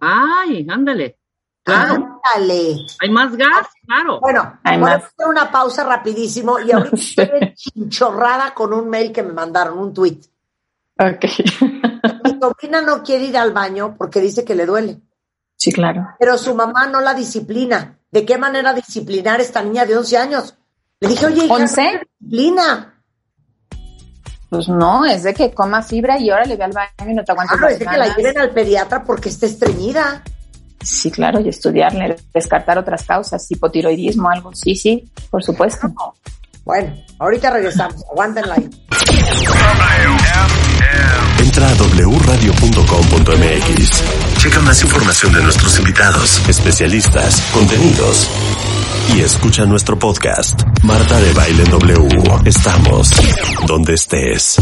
Ay, 0.00 0.66
ándale. 0.68 1.18
Claro. 1.62 2.20
Ándale. 2.34 2.76
Hay 3.00 3.10
más 3.10 3.34
gas, 3.36 3.68
claro. 3.86 4.20
Bueno, 4.20 4.58
Hay 4.62 4.78
voy 4.78 4.90
a 4.90 4.96
hacer 4.96 5.26
una 5.26 5.50
pausa 5.50 5.82
rapidísimo 5.84 6.60
y 6.60 6.70
ahorita 6.70 6.96
estoy 7.22 7.54
chinchorrada 7.54 8.52
con 8.52 8.72
un 8.74 8.88
mail 8.88 9.12
que 9.12 9.22
me 9.22 9.32
mandaron, 9.32 9.78
un 9.78 9.94
tweet. 9.94 10.20
Ok. 10.98 11.24
Mi 12.44 12.50
sobrina 12.50 12.82
no 12.82 13.02
quiere 13.02 13.24
ir 13.24 13.36
al 13.36 13.52
baño 13.52 13.96
porque 13.96 14.20
dice 14.20 14.44
que 14.44 14.54
le 14.54 14.66
duele. 14.66 15.00
Sí, 15.56 15.72
claro. 15.72 16.08
Pero 16.18 16.36
su 16.36 16.54
mamá 16.54 16.86
no 16.86 17.00
la 17.00 17.14
disciplina. 17.14 17.98
¿De 18.10 18.24
qué 18.24 18.38
manera 18.38 18.74
disciplinar 18.74 19.40
a 19.40 19.42
esta 19.42 19.62
niña 19.62 19.86
de 19.86 19.96
11 19.96 20.18
años? 20.18 20.54
Le 21.00 21.08
dije, 21.08 21.26
oye, 21.26 21.46
hija, 21.46 21.54
¿11? 21.54 22.00
disciplina. 22.20 23.02
Pues 24.50 24.68
no, 24.68 25.04
es 25.04 25.22
de 25.22 25.34
que 25.34 25.52
coma 25.52 25.82
fibra 25.82 26.18
y 26.20 26.30
ahora 26.30 26.44
le 26.44 26.56
ve 26.56 26.64
al 26.64 26.72
baño 26.72 27.10
y 27.10 27.14
no 27.14 27.24
te 27.24 27.32
aguantas 27.32 27.58
Claro, 27.58 27.72
es 27.72 27.78
de 27.78 27.86
que 27.86 27.96
la 27.96 28.14
lleven 28.14 28.38
al 28.38 28.50
pediatra 28.50 29.02
porque 29.02 29.30
está 29.30 29.46
estreñida. 29.46 30.22
Sí, 30.80 31.10
claro, 31.10 31.40
y 31.40 31.48
estudiarle, 31.48 32.14
descartar 32.32 32.78
otras 32.78 33.04
causas, 33.04 33.50
hipotiroidismo, 33.50 34.28
algo. 34.28 34.54
Sí, 34.54 34.76
sí, 34.76 35.10
por 35.30 35.42
supuesto. 35.42 35.92
Bueno, 36.64 36.94
ahorita 37.18 37.50
regresamos. 37.50 38.04
Aguántenla 38.10 38.54
ahí. 38.54 38.70
Entra 41.56 41.70
a 41.70 41.74
wradio.com.mx. 42.08 44.02
Checa 44.38 44.58
más 44.62 44.82
información 44.82 45.32
de 45.34 45.40
nuestros 45.40 45.78
invitados, 45.78 46.42
especialistas, 46.48 47.40
contenidos. 47.52 48.28
Y 49.14 49.20
escucha 49.20 49.64
nuestro 49.64 49.96
podcast, 49.96 50.60
Marta 50.82 51.20
de 51.20 51.32
Baile 51.32 51.62
W. 51.62 52.08
Estamos 52.44 53.12
donde 53.68 53.94
estés. 53.94 54.56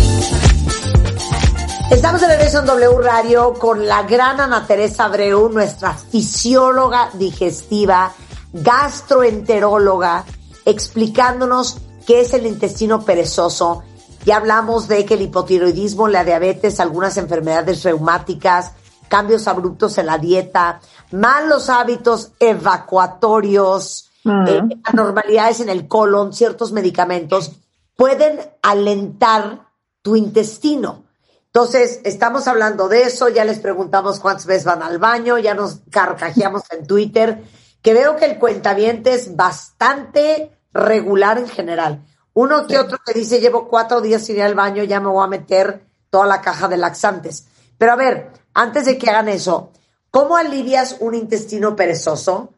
Estamos 1.91 2.21
de 2.21 2.27
regreso 2.27 2.59
en 2.59 2.67
W 2.67 2.99
Radio 3.03 3.55
con 3.55 3.87
la 3.87 4.03
gran 4.03 4.39
Ana 4.39 4.67
Teresa 4.67 5.07
Abreu, 5.07 5.49
nuestra 5.49 5.95
fisióloga 5.95 7.09
digestiva, 7.15 8.13
gastroenteróloga, 8.53 10.27
explicándonos 10.67 11.79
qué 12.07 12.21
es 12.21 12.35
el 12.35 12.45
intestino 12.45 13.03
perezoso 13.03 13.83
ya 14.25 14.37
hablamos 14.37 14.89
de 14.89 15.05
que 15.05 15.15
el 15.15 15.23
hipotiroidismo, 15.23 16.09
la 16.09 16.25
diabetes, 16.25 16.81
algunas 16.81 17.17
enfermedades 17.17 17.83
reumáticas, 17.83 18.73
cambios 19.09 19.49
abruptos 19.49 19.99
en 19.99 20.07
la 20.07 20.19
dieta, 20.19 20.81
malos 21.11 21.69
hábitos 21.69 22.33
evacuatorios, 22.39 24.11
eh, 24.25 24.63
anormalidades 24.85 25.61
en 25.61 25.69
el 25.69 25.89
colon, 25.89 26.33
ciertos 26.33 26.73
medicamentos, 26.73 27.53
pueden 27.97 28.41
alentar 28.63 29.69
tu 30.01 30.17
intestino. 30.17 31.05
Entonces, 31.47 32.01
estamos 32.05 32.49
hablando 32.49 32.89
de 32.89 33.03
eso, 33.03 33.29
ya 33.29 33.45
les 33.45 33.59
preguntamos 33.59 34.21
cuántas 34.21 34.47
veces 34.47 34.65
van 34.65 34.83
al 34.83 34.99
baño, 34.99 35.39
ya 35.39 35.55
nos 35.55 35.81
carcajeamos 35.91 36.63
en 36.71 36.87
Twitter, 36.87 37.45
que 37.83 37.93
veo 37.93 38.17
que 38.17 38.25
el 38.25 38.39
cuentaviente 38.39 39.13
es 39.13 39.37
bastante 39.37 40.57
regular 40.73 41.39
en 41.39 41.49
general. 41.49 42.07
Uno 42.35 42.67
que 42.67 42.79
otro 42.79 42.99
que 43.05 43.13
dice, 43.13 43.41
llevo 43.41 43.69
cuatro 43.69 44.01
días 44.01 44.25
sin 44.25 44.37
ir 44.37 44.43
al 44.43 44.55
baño, 44.55 44.85
ya 44.85 45.01
me 45.01 45.09
voy 45.09 45.25
a 45.25 45.29
meter 45.29 45.87
toda 46.11 46.27
la 46.27 46.41
caja 46.41 46.69
de 46.69 46.77
laxantes. 46.77 47.47
Pero 47.79 47.93
a 47.93 47.97
ver, 47.97 48.33
antes 48.55 48.87
de 48.87 48.97
que 48.97 49.11
hagan 49.11 49.29
eso, 49.29 49.73
¿cómo 50.11 50.37
alivias 50.37 50.97
un 51.01 51.15
intestino 51.15 51.77
perezoso? 51.77 52.55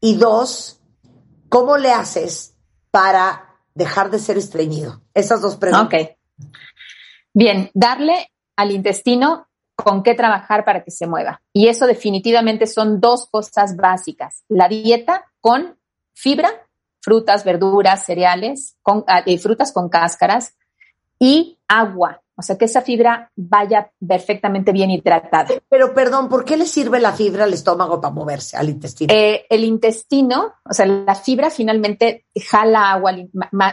Y 0.00 0.16
dos, 0.16 0.80
¿cómo 1.48 1.76
le 1.76 1.92
haces 1.92 2.54
para 2.90 3.60
dejar 3.74 4.10
de 4.10 4.18
ser 4.18 4.36
estreñido? 4.38 5.02
Esas 5.14 5.40
dos 5.40 5.56
preguntas. 5.56 6.02
Ok. 6.02 6.16
Bien, 7.32 7.70
darle 7.74 8.32
al 8.56 8.70
intestino 8.70 9.48
con 9.74 10.02
qué 10.02 10.14
trabajar 10.14 10.64
para 10.64 10.82
que 10.82 10.90
se 10.90 11.06
mueva. 11.06 11.42
Y 11.52 11.68
eso 11.68 11.86
definitivamente 11.86 12.66
son 12.66 13.00
dos 13.00 13.28
cosas 13.30 13.76
básicas. 13.76 14.42
La 14.48 14.68
dieta 14.68 15.26
con 15.40 15.78
fibra 16.14 16.65
frutas, 17.06 17.44
verduras, 17.44 18.04
cereales, 18.04 18.74
con, 18.82 19.04
ah, 19.06 19.22
frutas 19.40 19.70
con 19.70 19.88
cáscaras 19.88 20.56
y 21.20 21.56
agua. 21.68 22.20
O 22.38 22.42
sea, 22.42 22.58
que 22.58 22.64
esa 22.64 22.82
fibra 22.82 23.30
vaya 23.36 23.92
perfectamente 24.06 24.72
bien 24.72 24.90
hidratada. 24.90 25.46
Pero 25.70 25.94
perdón, 25.94 26.28
¿por 26.28 26.44
qué 26.44 26.56
le 26.56 26.66
sirve 26.66 26.98
la 26.98 27.12
fibra 27.12 27.44
al 27.44 27.54
estómago 27.54 28.00
para 28.00 28.12
moverse, 28.12 28.56
al 28.56 28.68
intestino? 28.68 29.14
Eh, 29.14 29.46
el 29.48 29.62
intestino, 29.62 30.52
o 30.68 30.74
sea, 30.74 30.84
la 30.84 31.14
fibra 31.14 31.48
finalmente 31.48 32.26
jala 32.50 32.90
agua, 32.90 33.14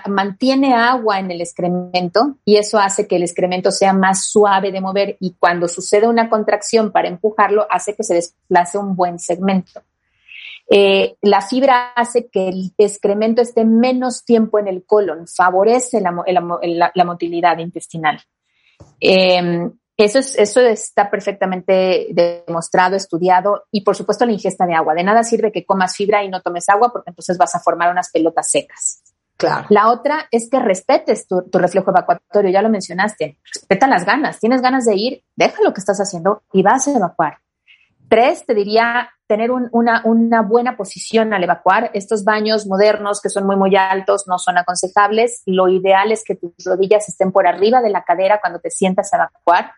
mantiene 0.08 0.76
agua 0.76 1.20
en 1.20 1.32
el 1.32 1.42
excremento 1.42 2.38
y 2.46 2.58
eso 2.58 2.78
hace 2.78 3.08
que 3.08 3.16
el 3.16 3.24
excremento 3.24 3.72
sea 3.72 3.94
más 3.94 4.28
suave 4.28 4.72
de 4.72 4.80
mover 4.80 5.18
y 5.20 5.36
cuando 5.40 5.68
sucede 5.68 6.08
una 6.08 6.30
contracción 6.30 6.92
para 6.92 7.08
empujarlo, 7.08 7.66
hace 7.70 7.96
que 7.96 8.04
se 8.04 8.14
desplace 8.14 8.78
un 8.78 8.96
buen 8.96 9.18
segmento. 9.18 9.82
Eh, 10.70 11.18
la 11.22 11.42
fibra 11.42 11.92
hace 11.94 12.30
que 12.30 12.48
el 12.48 12.74
excremento 12.78 13.42
esté 13.42 13.66
menos 13.66 14.24
tiempo 14.24 14.60
en 14.60 14.68
el 14.68 14.86
colon, 14.86 15.28
favorece 15.28 16.02
la, 16.02 17.06
motilidad 17.06 17.58
intestinal. 17.58 18.22
Em, 19.00 19.72
eso, 19.98 20.20
eso 20.20 20.62
está 20.62 21.12
perfectamente 21.12 22.08
demostrado, 22.12 22.96
estudiado 22.96 23.66
y 23.72 23.82
por 23.82 23.96
supuesto 23.96 24.26
la 24.26 24.32
ingesta 24.32 24.66
de 24.66 24.74
agua. 24.74 24.96
De 24.96 25.04
nada 25.04 25.24
sirve 25.24 25.52
que 25.52 25.66
comas 25.66 25.96
fibra 25.96 26.24
y 26.24 26.30
no 26.30 26.42
tomes 26.42 26.68
agua 26.70 26.92
porque 26.92 27.12
entonces 27.12 27.38
vas 27.38 27.54
a 27.56 27.60
formar 27.60 27.92
unas 27.92 28.10
pelotas 28.10 28.50
secas. 28.50 29.04
Claro. 29.38 29.68
La 29.70 29.90
otra 29.90 30.28
es 30.32 30.50
que 30.50 30.60
respetes 30.60 31.28
tu, 31.28 31.44
tu, 31.50 31.60
reflejo 31.60 31.92
evacuatorio, 31.92 32.52
ya 32.52 32.62
lo 32.62 32.70
mencionaste. 32.70 33.38
Respeta 33.54 33.88
las 33.88 34.06
ganas. 34.06 34.40
Tienes 34.40 34.62
ganas 34.62 34.86
de 34.86 34.96
ir, 34.96 35.24
deja 35.36 35.62
lo 35.64 35.74
que 35.74 35.82
estás 35.82 36.00
haciendo 36.00 36.44
y 36.54 36.64
vas 36.64 36.88
a 36.88 36.96
evacuar. 36.96 37.40
Tres, 38.08 38.46
te 38.46 38.54
diría 38.54 39.10
tener 39.34 39.50
una, 39.50 40.42
buena 40.44 40.78
posición 40.78 41.34
al 41.34 41.44
evacuar. 41.44 41.90
Estos 41.96 42.24
baños 42.24 42.68
modernos 42.68 43.20
que 43.20 43.30
son 43.30 43.48
muy, 43.48 43.56
muy 43.56 43.76
altos 43.76 44.26
no 44.28 44.38
son 44.38 44.60
aconsejables. 44.60 45.42
Lo 45.48 45.70
ideal 45.70 46.12
es 46.12 46.24
que 46.24 46.36
tus 46.36 46.52
rodillas 46.64 47.10
estén 47.10 47.32
por 47.32 47.48
arriba 47.48 47.82
de 47.82 47.90
la 47.90 48.04
cadera 48.04 48.40
cuando 48.40 48.60
te 48.60 48.70
sientas 48.70 49.12
a 49.12 49.18
evacuar. 49.18 49.72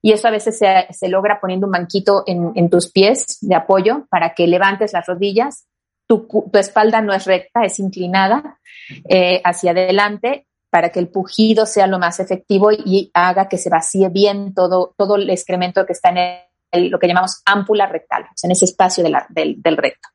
Y 0.00 0.12
eso 0.12 0.28
a 0.28 0.30
veces 0.30 0.56
se, 0.56 1.08
logra 1.08 1.40
poniendo 1.40 1.66
un 1.66 1.72
banquito 1.72 2.22
en, 2.24 2.70
tus 2.70 2.92
pies 2.92 3.38
de 3.40 3.56
apoyo 3.56 4.06
para 4.10 4.32
que 4.32 4.46
levantes 4.46 4.92
las 4.92 5.06
rodillas. 5.06 5.66
Tu, 6.06 6.28
espalda 6.52 7.00
no 7.00 7.12
es 7.12 7.24
recta, 7.24 7.64
es 7.64 7.80
inclinada 7.80 8.60
eh, 9.08 9.40
hacia 9.42 9.72
adelante 9.72 10.46
para 10.70 10.90
que 10.90 11.00
el 11.00 11.08
pujido 11.08 11.66
sea 11.66 11.88
lo 11.88 11.98
más 11.98 12.20
efectivo 12.20 12.70
y 12.70 13.10
haga 13.12 13.48
que 13.48 13.58
se 13.58 13.70
vacíe 13.70 14.08
bien 14.08 14.54
todo, 14.54 14.94
todo 14.96 15.16
el 15.16 15.28
excremento 15.30 15.84
que 15.84 15.94
está 15.94 16.10
en 16.10 16.18
el 16.18 16.49
lo 16.72 16.98
que 16.98 17.08
llamamos 17.08 17.42
ámpula 17.44 17.86
rectal, 17.86 18.26
en 18.42 18.50
ese 18.50 18.64
espacio 18.64 19.04
del, 19.04 19.76
recto. 19.76 20.08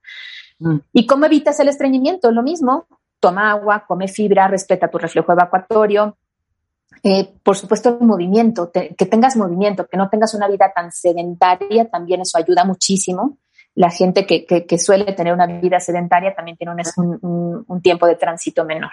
Mm. 0.60 0.78
¿Y 0.94 1.06
cómo 1.06 1.26
evitas 1.26 1.60
el 1.60 1.70
estreñimiento? 1.70 2.32
Lo 2.32 2.44
mismo, 2.44 2.88
toma 3.20 3.52
agua, 3.52 3.86
come 3.88 4.08
fibra, 4.08 4.48
respeta 4.48 4.90
tu 4.90 4.98
reflejo 4.98 5.32
evacuatorio. 5.32 6.18
Eh, 7.04 7.34
por 7.44 7.58
supuesto, 7.58 7.98
el 8.00 8.08
movimiento, 8.08 8.72
que 8.72 9.06
tengas 9.06 9.36
movimiento, 9.36 9.86
que 9.88 9.98
no 9.98 10.10
tengas 10.10 10.34
una 10.34 10.48
vida 10.48 10.72
tan 10.74 10.92
sedentaria, 10.92 11.90
también 11.90 12.22
eso 12.22 12.38
ayuda 12.38 12.64
muchísimo. 12.64 13.38
La 13.76 13.90
gente 13.90 14.26
que, 14.26 14.46
que, 14.46 14.80
suele 14.80 15.12
tener 15.12 15.34
una 15.34 15.46
vida 15.46 15.82
sedentaria 15.82 16.34
también 16.34 16.56
tiene 16.56 16.74
un, 16.96 17.66
un, 17.68 17.82
tiempo 17.82 18.08
de 18.08 18.16
tránsito 18.16 18.64
menor. 18.64 18.92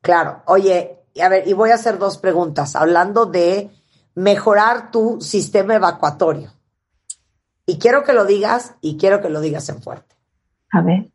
Claro. 0.00 0.42
Oye, 0.46 0.98
a 1.22 1.28
ver, 1.28 1.46
y 1.46 1.52
voy 1.52 1.70
a 1.70 1.74
hacer 1.74 1.98
dos 1.98 2.18
preguntas, 2.18 2.74
hablando 2.74 3.26
de 3.26 3.70
mejorar 4.16 4.90
tu 4.90 5.20
sistema 5.20 5.76
evacuatorio. 5.76 6.50
Y 7.68 7.78
quiero 7.78 8.02
que 8.02 8.14
lo 8.14 8.24
digas 8.24 8.76
y 8.80 8.96
quiero 8.96 9.20
que 9.20 9.28
lo 9.28 9.42
digas 9.42 9.68
en 9.68 9.82
fuerte. 9.82 10.16
A 10.72 10.80
ver. 10.80 11.10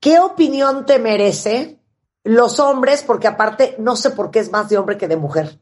¿Qué 0.00 0.18
opinión 0.18 0.86
te 0.86 0.98
merece 0.98 1.78
los 2.24 2.58
hombres? 2.58 3.04
Porque 3.04 3.28
aparte 3.28 3.76
no 3.78 3.94
sé 3.94 4.10
por 4.10 4.32
qué 4.32 4.40
es 4.40 4.50
más 4.50 4.68
de 4.68 4.76
hombre 4.76 4.98
que 4.98 5.06
de 5.06 5.16
mujer. 5.16 5.60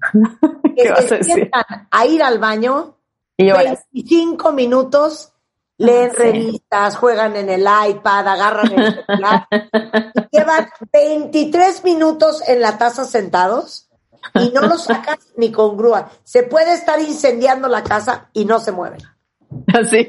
que 0.74 1.22
se 1.22 1.50
a, 1.90 2.06
ir 2.06 2.22
al 2.22 2.38
baño 2.38 2.96
y 3.36 3.52
25 3.52 4.50
minutos, 4.52 5.34
leen 5.76 6.14
revistas, 6.14 6.96
juegan 6.96 7.36
en 7.36 7.50
el 7.50 7.66
iPad, 7.88 8.28
agarran 8.28 8.72
el 8.72 8.94
celular 8.94 9.46
y 9.50 10.36
llevan 10.38 10.70
23 10.90 11.84
minutos 11.84 12.42
en 12.48 12.62
la 12.62 12.78
taza 12.78 13.04
sentados 13.04 13.90
y 14.32 14.52
no 14.52 14.62
lo 14.62 14.78
sacas 14.78 15.18
ni 15.36 15.52
con 15.52 15.76
grúa. 15.76 16.10
Se 16.24 16.44
puede 16.44 16.72
estar 16.72 16.98
incendiando 16.98 17.68
la 17.68 17.82
casa 17.82 18.30
y 18.32 18.46
no 18.46 18.58
se 18.58 18.72
mueven. 18.72 19.02
Así. 19.74 20.08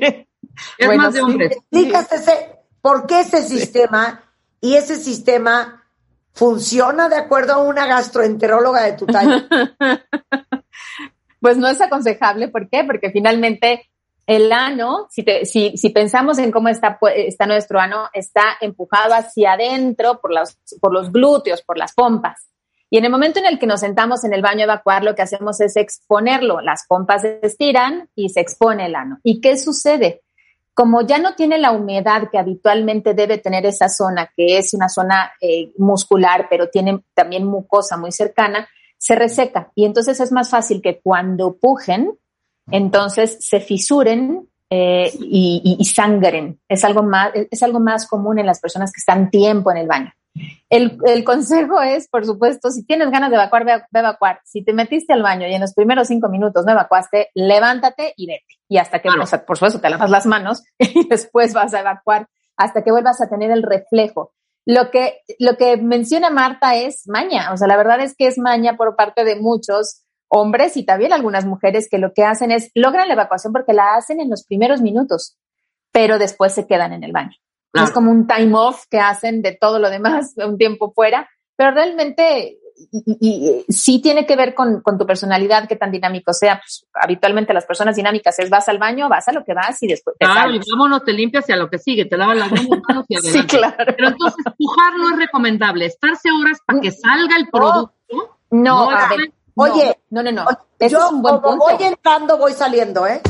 Es 0.77 0.97
más 0.97 1.13
de 1.13 1.21
hombres. 1.21 1.57
ese, 1.71 2.59
por 2.81 3.07
qué 3.07 3.21
ese 3.21 3.41
sistema 3.41 4.23
y 4.61 4.75
ese 4.75 4.97
sistema 4.97 5.83
funciona 6.33 7.09
de 7.09 7.17
acuerdo 7.17 7.53
a 7.53 7.57
una 7.59 7.85
gastroenteróloga 7.85 8.83
de 8.83 8.93
tu 8.93 9.05
talla. 9.05 9.47
pues 11.39 11.57
no 11.57 11.67
es 11.67 11.81
aconsejable. 11.81 12.47
¿Por 12.49 12.69
qué? 12.69 12.83
Porque 12.83 13.11
finalmente 13.11 13.89
el 14.25 14.51
ano, 14.51 15.07
si, 15.09 15.25
si, 15.43 15.75
si, 15.75 15.89
pensamos 15.89 16.37
en 16.37 16.51
cómo 16.51 16.69
está, 16.69 16.99
está 17.15 17.47
nuestro 17.47 17.79
ano, 17.79 18.09
está 18.13 18.57
empujado 18.61 19.15
hacia 19.15 19.53
adentro 19.53 20.21
por 20.21 20.31
los, 20.31 20.57
por 20.79 20.93
los 20.93 21.11
glúteos, 21.11 21.63
por 21.63 21.77
las 21.77 21.93
pompas. 21.93 22.48
Y 22.89 22.97
en 22.97 23.05
el 23.05 23.11
momento 23.11 23.39
en 23.39 23.45
el 23.45 23.59
que 23.59 23.67
nos 23.67 23.81
sentamos 23.81 24.23
en 24.23 24.33
el 24.33 24.41
baño 24.41 24.61
a 24.61 24.63
evacuar, 24.63 25.03
lo 25.03 25.13
que 25.13 25.21
hacemos 25.21 25.61
es 25.61 25.75
exponerlo. 25.75 26.61
Las 26.61 26.85
pompas 26.87 27.21
se 27.21 27.39
estiran 27.43 28.09
y 28.15 28.29
se 28.29 28.39
expone 28.39 28.87
el 28.87 28.95
ano. 28.95 29.19
¿Y 29.23 29.41
qué 29.41 29.57
sucede? 29.57 30.23
Como 30.73 31.01
ya 31.01 31.19
no 31.19 31.35
tiene 31.35 31.59
la 31.59 31.71
humedad 31.71 32.29
que 32.31 32.39
habitualmente 32.39 33.13
debe 33.13 33.37
tener 33.37 33.65
esa 33.65 33.89
zona, 33.89 34.31
que 34.35 34.57
es 34.57 34.73
una 34.73 34.89
zona 34.89 35.33
eh, 35.41 35.71
muscular, 35.77 36.47
pero 36.49 36.69
tiene 36.69 37.03
también 37.13 37.45
mucosa 37.45 37.97
muy 37.97 38.11
cercana, 38.11 38.67
se 38.97 39.15
reseca. 39.15 39.71
Y 39.75 39.85
entonces 39.85 40.19
es 40.19 40.31
más 40.31 40.49
fácil 40.49 40.81
que 40.81 40.99
cuando 40.99 41.57
pujen, 41.57 42.17
entonces 42.71 43.37
se 43.41 43.59
fisuren 43.59 44.47
eh, 44.69 45.11
y, 45.19 45.77
y, 45.79 45.85
sangren. 45.85 46.59
Es 46.67 46.83
algo, 46.83 47.01
más, 47.01 47.31
es 47.33 47.63
algo 47.63 47.79
más 47.79 48.07
común 48.07 48.39
en 48.39 48.45
las 48.45 48.59
personas 48.59 48.91
que 48.91 48.99
están 48.99 49.29
tiempo 49.31 49.71
en 49.71 49.77
el 49.77 49.87
baño. 49.87 50.13
El, 50.69 50.97
el, 51.05 51.23
consejo 51.23 51.81
es, 51.81 52.07
por 52.07 52.25
supuesto, 52.25 52.69
si 52.69 52.85
tienes 52.85 53.09
ganas 53.09 53.29
de 53.29 53.35
evacuar, 53.35 53.65
ve, 53.65 53.71
a 53.73 53.87
evacuar. 53.91 54.39
Si 54.45 54.63
te 54.63 54.73
metiste 54.73 55.13
al 55.13 55.23
baño 55.23 55.47
y 55.47 55.53
en 55.53 55.61
los 55.61 55.73
primeros 55.73 56.07
cinco 56.07 56.29
minutos 56.29 56.65
no 56.65 56.71
evacuaste, 56.71 57.29
levántate 57.33 58.13
y 58.15 58.27
vete. 58.27 58.59
Y 58.67 58.77
hasta 58.77 58.99
que, 58.99 59.09
por 59.45 59.57
supuesto, 59.57 59.81
te 59.81 59.89
lavas 59.89 60.09
las 60.09 60.25
manos 60.25 60.63
y 60.77 61.07
después 61.07 61.53
vas 61.53 61.73
a 61.73 61.81
evacuar 61.81 62.27
hasta 62.55 62.83
que 62.83 62.91
vuelvas 62.91 63.21
a 63.21 63.29
tener 63.29 63.51
el 63.51 63.63
reflejo. 63.63 64.33
Lo 64.65 64.91
que, 64.91 65.21
lo 65.39 65.57
que 65.57 65.77
menciona 65.77 66.29
Marta 66.29 66.75
es 66.75 67.07
maña. 67.07 67.51
O 67.53 67.57
sea, 67.57 67.67
la 67.67 67.77
verdad 67.77 68.01
es 68.01 68.15
que 68.15 68.27
es 68.27 68.37
maña 68.37 68.77
por 68.77 68.95
parte 68.95 69.23
de 69.23 69.35
muchos 69.35 70.03
hombres 70.27 70.77
y 70.77 70.85
también 70.85 71.11
algunas 71.11 71.45
mujeres 71.45 71.87
que 71.89 71.97
lo 71.97 72.13
que 72.13 72.23
hacen 72.23 72.51
es 72.51 72.69
logran 72.75 73.07
la 73.07 73.15
evacuación 73.15 73.51
porque 73.51 73.73
la 73.73 73.95
hacen 73.95 74.19
en 74.21 74.29
los 74.29 74.45
primeros 74.45 74.81
minutos, 74.81 75.37
pero 75.91 76.19
después 76.19 76.53
se 76.53 76.67
quedan 76.67 76.93
en 76.93 77.03
el 77.03 77.11
baño. 77.11 77.35
Es 77.73 77.91
como 77.91 78.11
un 78.11 78.27
time 78.27 78.51
off 78.55 78.85
que 78.89 78.99
hacen 78.99 79.41
de 79.41 79.53
todo 79.53 79.79
lo 79.79 79.89
demás, 79.89 80.33
un 80.37 80.57
tiempo 80.57 80.91
fuera, 80.91 81.29
pero 81.55 81.71
realmente 81.71 82.59
y, 82.91 83.65
sí 83.69 83.99
tiene 84.01 84.25
que 84.25 84.35
ver 84.35 84.53
con, 84.53 84.81
tu 84.83 85.05
personalidad, 85.05 85.67
qué 85.67 85.75
tan 85.75 85.91
dinámico 85.91 86.33
sea. 86.33 86.59
Pues, 86.59 86.85
habitualmente 86.93 87.53
las 87.53 87.65
personas 87.65 87.95
dinámicas 87.95 88.39
es 88.39 88.49
vas 88.49 88.69
al 88.69 88.77
baño, 88.77 89.09
vas 89.09 89.27
a 89.27 89.33
lo 89.33 89.43
que 89.43 89.53
vas 89.53 89.81
y 89.83 89.87
después 89.87 90.15
te 90.17 90.25
Claro, 90.25 90.53
y 90.53 90.59
vámonos, 90.59 91.03
te 91.03 91.13
limpias 91.13 91.47
y 91.49 91.51
a 91.51 91.57
lo 91.57 91.69
que 91.69 91.79
sigue, 91.79 92.05
te 92.05 92.17
lavas 92.17 92.37
las 92.37 92.51
manos 92.51 93.05
y 93.07 93.17
Sí, 93.21 93.45
claro. 93.45 93.75
Pero 93.77 94.07
entonces, 94.09 94.43
pujar 94.57 94.97
no 94.97 95.09
es 95.11 95.17
recomendable, 95.17 95.85
estarse 95.85 96.29
horas 96.31 96.59
para 96.65 96.79
que 96.79 96.91
salga 96.91 97.35
el 97.37 97.49
producto. 97.49 97.93
No, 98.51 98.89
a 98.89 99.09
ver, 99.09 99.31
oye, 99.55 99.99
no, 100.09 100.23
no, 100.23 100.31
no. 100.31 100.45
yo 100.79 100.87
es 100.87 100.93
un 100.93 101.21
buen 101.21 101.39
como 101.39 101.57
voy 101.57 101.75
entrando, 101.79 102.37
voy 102.37 102.53
saliendo, 102.53 103.05
¿eh? 103.05 103.21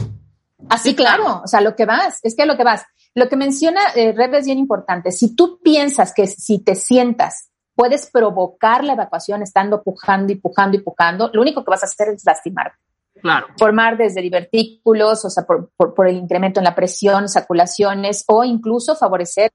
Así, 0.70 0.96
claro. 0.96 1.42
o 1.44 1.48
sea, 1.48 1.62
lo 1.62 1.76
que 1.76 1.86
vas, 1.86 2.20
es 2.24 2.36
que 2.36 2.44
a 2.44 2.46
lo 2.46 2.56
que 2.56 2.64
vas. 2.64 2.86
Lo 3.16 3.28
que 3.28 3.36
menciona 3.36 3.82
eh, 3.96 4.16
es 4.16 4.46
bien 4.46 4.60
importante. 4.60 5.12
Si 5.12 5.36
tú 5.36 5.60
piensas 5.62 6.14
que 6.14 6.28
si 6.28 6.60
te 6.60 6.76
sientas 6.76 7.50
puedes 7.76 8.10
provocar 8.12 8.84
la 8.84 8.94
evacuación 8.94 9.42
estando 9.42 9.82
pujando 9.82 10.34
y 10.34 10.36
pujando 10.36 10.76
y 10.76 10.82
pujando, 10.82 11.30
lo 11.34 11.42
único 11.42 11.64
que 11.64 11.72
vas 11.72 11.84
a 11.84 11.86
hacer 11.86 12.10
es 12.10 12.26
lastimarte. 12.26 12.78
Claro. 13.22 13.48
Formar 13.58 13.98
desde 13.98 14.22
divertículos, 14.22 15.24
o 15.24 15.30
sea, 15.30 15.46
por, 15.46 15.72
por, 15.76 16.08
el 16.08 16.18
incremento 16.18 16.60
en 16.60 16.66
la 16.66 16.76
presión, 16.76 17.30
saculaciones 17.30 18.26
o 18.28 18.44
incluso 18.44 18.96
favorecer 18.96 19.52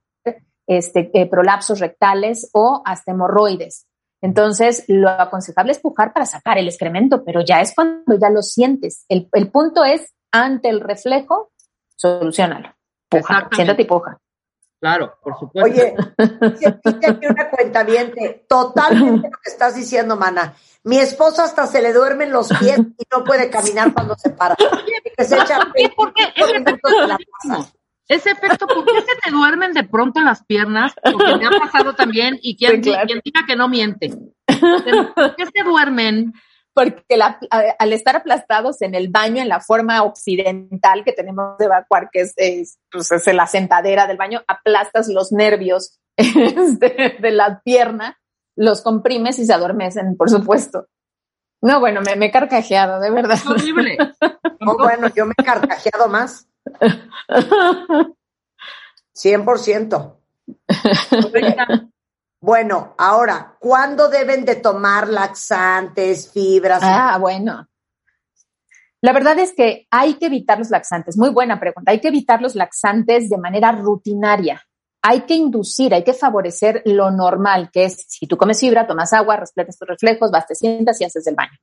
este, 0.66 1.10
eh, 1.12 1.28
prolapsos 1.28 1.80
rectales 1.80 2.48
o 2.54 2.82
hasta 2.84 3.12
hemorroides. 3.12 3.86
Entonces, 4.22 4.84
lo 4.88 5.10
aconsejable 5.10 5.72
es 5.72 5.78
pujar 5.78 6.14
para 6.14 6.24
sacar 6.24 6.56
el 6.56 6.68
excremento, 6.68 7.24
pero 7.24 7.42
ya 7.42 7.60
es 7.60 7.74
cuando 7.74 8.18
ya 8.18 8.30
lo 8.30 8.40
sientes. 8.40 9.04
El, 9.10 9.28
el 9.32 9.50
punto 9.50 9.84
es, 9.84 10.14
ante 10.32 10.70
el 10.70 10.80
reflejo, 10.80 11.52
solucionalo. 11.96 12.73
Puja, 13.08 13.48
siéntate 13.52 13.82
y 13.82 13.84
puja. 13.86 14.18
Claro, 14.80 15.14
por 15.22 15.38
supuesto. 15.38 15.70
Oye, 15.70 15.94
aquí 17.08 17.26
una 17.26 17.48
cuenta 17.48 17.84
bien, 17.84 18.12
totalmente 18.46 19.30
lo 19.30 19.38
que 19.42 19.50
estás 19.50 19.74
diciendo, 19.74 20.16
mana. 20.16 20.54
Mi 20.82 20.98
esposa 20.98 21.44
hasta 21.44 21.66
se 21.66 21.80
le 21.80 21.94
duermen 21.94 22.30
los 22.30 22.48
pies 22.48 22.78
y 22.78 23.04
no 23.10 23.24
puede 23.24 23.48
caminar 23.48 23.94
cuando 23.94 24.14
se 24.16 24.28
para. 24.28 24.56
se 25.18 25.36
echa 25.36 25.58
¿Por 25.96 26.12
qué? 26.12 26.24
Ese 28.06 28.30
efecto, 28.30 28.66
¿por 28.66 28.84
qué 28.84 29.00
se 29.00 29.16
te 29.24 29.30
duermen 29.30 29.72
de 29.72 29.84
pronto 29.84 30.20
las 30.20 30.44
piernas? 30.44 30.92
Porque 31.02 31.36
me 31.36 31.46
ha 31.46 31.50
pasado 31.50 31.94
también 31.94 32.38
y 32.42 32.54
quien, 32.54 32.82
diga 32.82 33.46
que 33.46 33.56
no 33.56 33.68
miente. 33.68 34.10
¿Por 34.46 35.34
qué 35.36 35.46
se 35.46 35.62
duermen? 35.64 36.34
Porque 36.74 37.04
al 37.78 37.92
estar 37.92 38.16
aplastados 38.16 38.82
en 38.82 38.94
el 38.94 39.08
baño, 39.08 39.40
en 39.40 39.48
la 39.48 39.60
forma 39.60 40.02
occidental 40.02 41.04
que 41.04 41.12
tenemos 41.12 41.56
de 41.58 41.66
evacuar, 41.66 42.10
que 42.12 42.22
es, 42.22 42.78
pues 42.90 43.12
es 43.12 43.32
la 43.32 43.46
sentadera 43.46 44.06
del 44.08 44.16
baño, 44.16 44.42
aplastas 44.48 45.08
los 45.08 45.30
nervios 45.32 46.00
de, 46.16 47.30
la 47.30 47.62
pierna, 47.64 48.18
los 48.56 48.82
comprimes 48.82 49.38
y 49.38 49.46
se 49.46 49.54
adormecen, 49.54 50.16
por 50.16 50.28
supuesto. 50.28 50.88
No, 51.62 51.78
bueno, 51.80 52.00
me, 52.02 52.16
me 52.16 52.26
he 52.26 52.30
carcajeado, 52.30 53.00
de 53.00 53.10
verdad. 53.10 53.38
horrible. 53.48 53.96
no, 54.60 54.76
bueno, 54.76 55.08
yo 55.14 55.26
me 55.26 55.32
he 55.38 55.44
carcajeado 55.44 56.08
más. 56.08 56.48
100%. 59.14 60.16
Bueno, 62.44 62.94
ahora, 62.98 63.56
¿cuándo 63.58 64.10
deben 64.10 64.44
de 64.44 64.56
tomar 64.56 65.08
laxantes, 65.08 66.30
fibras? 66.30 66.80
Ah, 66.82 67.16
bueno. 67.18 67.66
La 69.00 69.14
verdad 69.14 69.38
es 69.38 69.54
que 69.54 69.86
hay 69.90 70.16
que 70.16 70.26
evitar 70.26 70.58
los 70.58 70.68
laxantes. 70.68 71.16
Muy 71.16 71.30
buena 71.30 71.58
pregunta. 71.58 71.90
Hay 71.90 72.02
que 72.02 72.08
evitar 72.08 72.42
los 72.42 72.54
laxantes 72.54 73.30
de 73.30 73.38
manera 73.38 73.72
rutinaria. 73.72 74.62
Hay 75.00 75.22
que 75.22 75.32
inducir, 75.32 75.94
hay 75.94 76.04
que 76.04 76.12
favorecer 76.12 76.82
lo 76.84 77.10
normal, 77.10 77.70
que 77.72 77.84
es 77.84 78.04
si 78.08 78.26
tú 78.26 78.36
comes 78.36 78.60
fibra, 78.60 78.86
tomas 78.86 79.14
agua, 79.14 79.38
respetas 79.38 79.78
tus 79.78 79.88
reflejos, 79.88 80.30
vas, 80.30 80.46
te 80.46 80.54
sientas 80.54 81.00
y 81.00 81.04
haces 81.04 81.26
el 81.26 81.36
baño. 81.36 81.58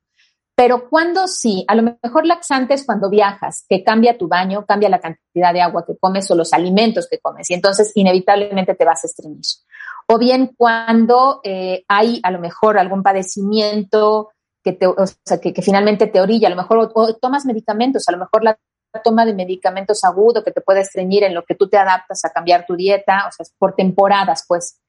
Pero 0.56 0.88
cuando 0.90 1.28
sí, 1.28 1.64
a 1.68 1.76
lo 1.76 1.96
mejor 2.02 2.26
laxantes 2.26 2.84
cuando 2.84 3.08
viajas, 3.08 3.64
que 3.68 3.84
cambia 3.84 4.18
tu 4.18 4.26
baño, 4.26 4.66
cambia 4.66 4.88
la 4.88 5.00
cantidad 5.00 5.52
de 5.52 5.62
agua 5.62 5.84
que 5.86 5.96
comes 5.96 6.28
o 6.32 6.34
los 6.34 6.52
alimentos 6.52 7.06
que 7.08 7.20
comes 7.20 7.48
y 7.50 7.54
entonces 7.54 7.92
inevitablemente 7.94 8.74
te 8.74 8.84
vas 8.84 9.04
a 9.04 9.06
estreñir 9.06 9.42
o 10.12 10.18
bien 10.18 10.52
cuando 10.58 11.40
eh, 11.42 11.84
hay 11.88 12.20
a 12.22 12.30
lo 12.30 12.38
mejor 12.38 12.76
algún 12.76 13.02
padecimiento 13.02 14.30
que, 14.62 14.74
te, 14.74 14.86
o 14.86 15.06
sea, 15.24 15.40
que, 15.40 15.54
finalmente 15.62 16.06
te 16.06 16.20
orilla, 16.20 16.48
a 16.48 16.50
lo 16.50 16.56
mejor 16.56 16.92
o, 16.94 17.14
tomas 17.14 17.46
medicamentos, 17.46 18.06
a 18.06 18.12
lo 18.12 18.18
mejor 18.18 18.44
la 18.44 18.58
toma 19.02 19.24
de 19.24 19.32
medicamentos 19.32 20.04
agudo 20.04 20.44
que 20.44 20.52
te 20.52 20.60
puede 20.60 20.80
estreñir 20.80 21.24
en 21.24 21.32
lo 21.32 21.44
que 21.44 21.54
tú 21.54 21.66
te 21.66 21.78
adaptas 21.78 22.26
a 22.26 22.30
cambiar 22.30 22.66
tu 22.66 22.76
dieta, 22.76 23.26
o 23.26 23.32
sea, 23.32 23.46
por 23.58 23.74
temporadas, 23.74 24.44
pues. 24.46 24.82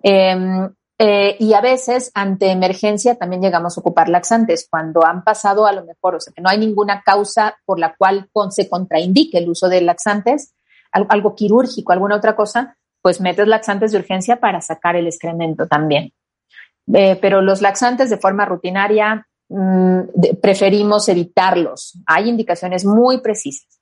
Em, 0.00 0.72
eh, 0.96 1.36
y 1.40 1.54
a 1.54 1.60
veces, 1.60 2.12
ante 2.14 2.52
emergencia, 2.52 3.16
también 3.16 3.42
llegamos 3.42 3.76
a 3.76 3.80
ocupar 3.80 4.08
laxantes 4.08 4.68
cuando 4.70 5.04
han 5.04 5.24
pasado 5.24 5.66
a 5.66 5.72
lo 5.72 5.84
mejor, 5.84 6.14
o 6.14 6.20
sea, 6.20 6.32
que 6.32 6.40
no 6.40 6.50
hay 6.50 6.58
ninguna 6.58 7.02
causa 7.04 7.56
por 7.64 7.80
la 7.80 7.96
cual 7.96 8.30
se 8.50 8.68
contraindique 8.68 9.38
el 9.38 9.48
uso 9.48 9.68
de 9.68 9.80
laxantes, 9.80 10.54
algo, 10.92 11.10
algo 11.10 11.34
quirúrgico, 11.34 11.92
alguna 11.92 12.14
otra 12.14 12.36
cosa, 12.36 12.76
pues 13.08 13.22
metes 13.22 13.48
laxantes 13.48 13.92
de 13.92 13.98
urgencia 14.00 14.36
para 14.36 14.60
sacar 14.60 14.94
el 14.94 15.06
excremento 15.06 15.66
también. 15.66 16.12
Eh, 16.92 17.16
pero 17.22 17.40
los 17.40 17.62
laxantes 17.62 18.10
de 18.10 18.18
forma 18.18 18.44
rutinaria 18.44 19.26
mm, 19.48 20.00
preferimos 20.42 21.08
evitarlos. 21.08 21.98
Hay 22.04 22.28
indicaciones 22.28 22.84
muy 22.84 23.22
precisas. 23.22 23.80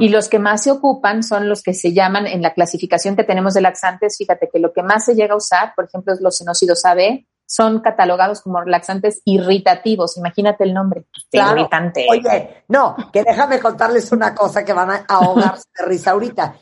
Y 0.00 0.08
los 0.08 0.28
que 0.28 0.40
más 0.40 0.64
se 0.64 0.72
ocupan 0.72 1.22
son 1.22 1.48
los 1.48 1.62
que 1.62 1.72
se 1.72 1.92
llaman 1.92 2.26
en 2.26 2.42
la 2.42 2.52
clasificación 2.52 3.14
que 3.14 3.22
tenemos 3.22 3.54
de 3.54 3.60
laxantes. 3.60 4.16
Fíjate 4.18 4.48
que 4.52 4.58
lo 4.58 4.72
que 4.72 4.82
más 4.82 5.04
se 5.04 5.14
llega 5.14 5.34
a 5.34 5.36
usar, 5.36 5.72
por 5.76 5.84
ejemplo, 5.84 6.12
es 6.12 6.20
los 6.20 6.36
sinócidos 6.36 6.84
AB, 6.84 7.26
son 7.46 7.78
catalogados 7.78 8.40
como 8.40 8.60
laxantes 8.64 9.22
irritativos. 9.24 10.16
Imagínate 10.16 10.64
el 10.64 10.74
nombre. 10.74 11.04
Irritante. 11.30 12.08
Oye, 12.10 12.64
no, 12.66 12.96
que 13.12 13.22
déjame 13.22 13.60
contarles 13.60 14.10
una 14.10 14.34
cosa 14.34 14.64
que 14.64 14.72
van 14.72 14.90
a 14.90 15.04
ahogarse 15.06 15.62
de 15.78 15.86
risa 15.86 16.10
ahorita. 16.10 16.56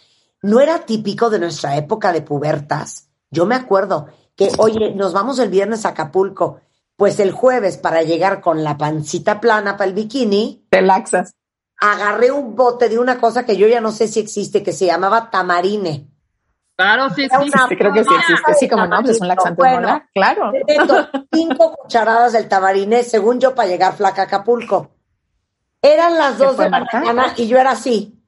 No 0.47 0.61
era 0.61 0.87
típico 0.87 1.29
de 1.29 1.41
nuestra 1.41 1.77
época 1.77 2.13
de 2.13 2.23
pubertas. 2.23 3.09
Yo 3.33 3.47
me 3.47 3.57
acuerdo 3.57 4.07
que, 4.37 4.53
oye, 4.59 4.95
nos 4.95 5.13
vamos 5.13 5.41
el 5.41 5.49
viernes 5.49 5.85
a 5.85 5.89
Acapulco. 5.89 6.61
Pues 6.95 7.19
el 7.19 7.33
jueves, 7.33 7.79
para 7.79 8.03
llegar 8.03 8.41
con 8.41 8.63
la 8.63 8.79
pancita 8.79 9.41
plana 9.41 9.77
para 9.77 9.89
el 9.89 9.95
bikini. 9.95 10.69
Te 10.71 10.83
laxas. 10.83 11.35
Agarré 11.81 12.31
un 12.31 12.55
bote 12.55 12.89
de 12.89 12.97
una 12.97 13.19
cosa 13.19 13.45
que 13.45 13.57
yo 13.57 13.67
ya 13.67 13.81
no 13.81 13.91
sé 13.91 14.07
si 14.07 14.21
existe, 14.21 14.63
que 14.63 14.73
se 14.73 14.87
llamaba 14.87 15.31
tamarine. 15.33 16.07
Claro, 16.77 17.11
sí, 17.11 17.29
sí, 17.29 17.51
sí, 17.69 17.77
creo 17.77 17.93
que 17.93 18.05
sí 18.05 18.15
existe. 18.17 18.55
Sí, 18.55 18.69
como 18.69 18.87
no, 18.87 19.01
pues 19.01 19.17
es 19.17 19.21
un 19.21 19.27
laxante 19.27 19.61
bueno, 19.61 20.01
claro. 20.15 20.53
cinco 21.33 21.75
cucharadas 21.83 22.35
del 22.35 22.49
tamarine, 22.49 23.03
según 23.03 23.41
yo, 23.41 23.53
para 23.53 23.69
llegar 23.69 23.97
flaca 23.97 24.23
a 24.23 24.25
Acapulco. 24.27 24.93
Eran 25.83 26.17
las 26.17 26.39
dos 26.39 26.57
de 26.57 26.71
la 26.71 26.87
mañana 26.93 27.35
y 27.37 27.49
yo 27.49 27.59
era 27.59 27.73
así. 27.73 28.23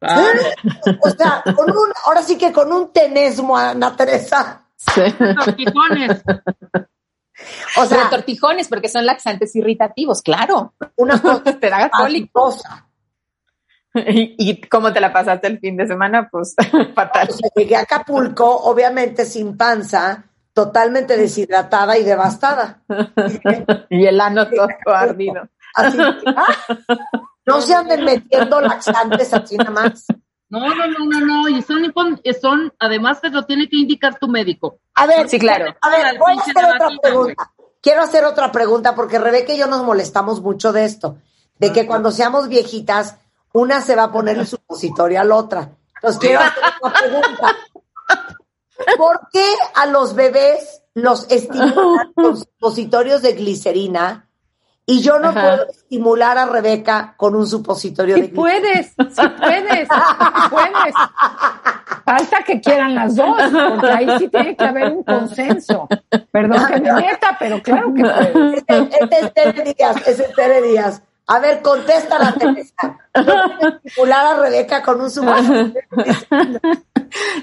O 0.00 1.10
sea, 1.10 1.42
con 1.54 1.70
un, 1.70 1.88
ahora 2.04 2.22
sí 2.22 2.36
que 2.36 2.52
con 2.52 2.72
un 2.72 2.92
tenesmo, 2.92 3.56
Ana 3.56 3.96
Teresa. 3.96 4.66
Tortijones. 5.44 6.22
O 7.76 7.84
sea, 7.84 8.08
tortijones, 8.08 8.68
porque 8.68 8.88
son 8.88 9.04
laxantes 9.04 9.54
irritativos, 9.56 10.22
claro. 10.22 10.74
Una 10.96 11.20
cosa 11.22 11.58
te 11.58 11.70
da 11.70 11.90
cólica. 11.90 12.86
¿Y, 13.94 14.60
cómo 14.68 14.92
te 14.92 15.00
la 15.00 15.12
pasaste 15.12 15.46
el 15.46 15.58
fin 15.58 15.76
de 15.76 15.86
semana? 15.86 16.28
Pues 16.30 16.54
fatal. 16.94 17.28
llegué 17.54 17.76
a 17.76 17.80
Acapulco, 17.80 18.46
obviamente 18.46 19.24
sin 19.24 19.56
panza, 19.56 20.24
totalmente 20.52 21.16
deshidratada 21.16 21.96
y 21.96 22.04
devastada. 22.04 22.82
y 23.90 24.06
el 24.06 24.20
ano 24.20 24.48
todo 24.48 24.68
ardido. 24.94 25.48
Así, 25.74 25.98
no 27.46 27.60
se 27.62 27.74
anden 27.74 28.04
metiendo 28.04 28.60
laxantes 28.60 29.32
así 29.32 29.56
nada 29.56 29.70
más. 29.70 30.06
No, 30.48 30.60
no, 30.60 30.86
no, 30.86 31.04
no, 31.06 31.26
no, 31.26 31.48
y 31.48 31.62
son, 31.62 31.92
son, 32.40 32.72
además 32.78 33.20
te 33.20 33.30
lo 33.30 33.44
tiene 33.46 33.68
que 33.68 33.76
indicar 33.76 34.18
tu 34.18 34.28
médico. 34.28 34.78
A 34.94 35.06
ver, 35.06 35.28
sí, 35.28 35.38
claro. 35.38 35.74
A 35.80 35.90
ver, 35.90 36.18
voy 36.18 36.36
a 36.36 36.40
hacer 36.40 36.56
otra 36.56 36.88
pregunta. 37.02 37.52
Quiero 37.80 38.02
hacer 38.02 38.24
otra 38.24 38.52
pregunta 38.52 38.94
porque 38.94 39.18
Rebeca 39.18 39.52
y 39.52 39.58
yo 39.58 39.66
nos 39.66 39.82
molestamos 39.82 40.40
mucho 40.40 40.72
de 40.72 40.84
esto, 40.84 41.18
de 41.58 41.72
que 41.72 41.86
cuando 41.86 42.10
seamos 42.10 42.48
viejitas, 42.48 43.16
una 43.52 43.80
se 43.80 43.96
va 43.96 44.04
a 44.04 44.12
poner 44.12 44.38
el 44.38 44.46
supositorio 44.46 45.20
a 45.20 45.24
la 45.24 45.34
otra. 45.34 45.70
Entonces 45.96 46.20
quiero 46.20 46.40
hacer 46.40 46.62
otra 46.80 47.00
pregunta. 47.00 47.56
¿Por 48.96 49.20
qué 49.32 49.46
a 49.74 49.86
los 49.86 50.14
bebés 50.14 50.82
los 50.94 51.30
estimulan 51.30 52.12
con 52.14 52.36
supositorios 52.36 53.22
de 53.22 53.32
glicerina 53.32 54.25
y 54.88 55.02
yo 55.02 55.18
no 55.18 55.32
puedo 55.32 55.68
estimular 55.68 56.38
a 56.38 56.46
Rebeca 56.46 57.14
con 57.16 57.34
un 57.34 57.44
supositorio 57.44 58.14
sí 58.14 58.22
de 58.22 58.28
puedes, 58.28 58.86
sí 58.86 59.28
puedes, 59.36 59.88
puedes. 60.48 60.94
Falta 62.04 62.44
que 62.44 62.60
quieran 62.60 62.94
las 62.94 63.16
dos, 63.16 63.36
porque 63.68 63.88
ahí 63.88 64.08
sí 64.18 64.28
tiene 64.28 64.56
que 64.56 64.64
haber 64.64 64.92
un 64.92 65.02
consenso. 65.02 65.88
Perdón 66.30 66.66
que 66.66 66.80
me 66.80 66.92
meta, 66.92 67.36
pero 67.36 67.60
claro 67.60 67.92
que 67.92 68.02
puedes. 68.02 68.64
Este 68.68 69.18
es 69.20 69.34
Tere 69.34 69.74
Díaz, 69.74 70.06
es 70.06 70.34
Tere 70.36 70.62
Díaz. 70.62 71.02
A 71.28 71.40
ver, 71.40 71.60
contesta 71.60 72.18
la 72.18 72.32
Teresa. 72.32 72.98
a 73.14 74.36
Rebeca 74.40 74.82
con 74.82 75.00
un 75.00 75.10
supositorio 75.10 75.74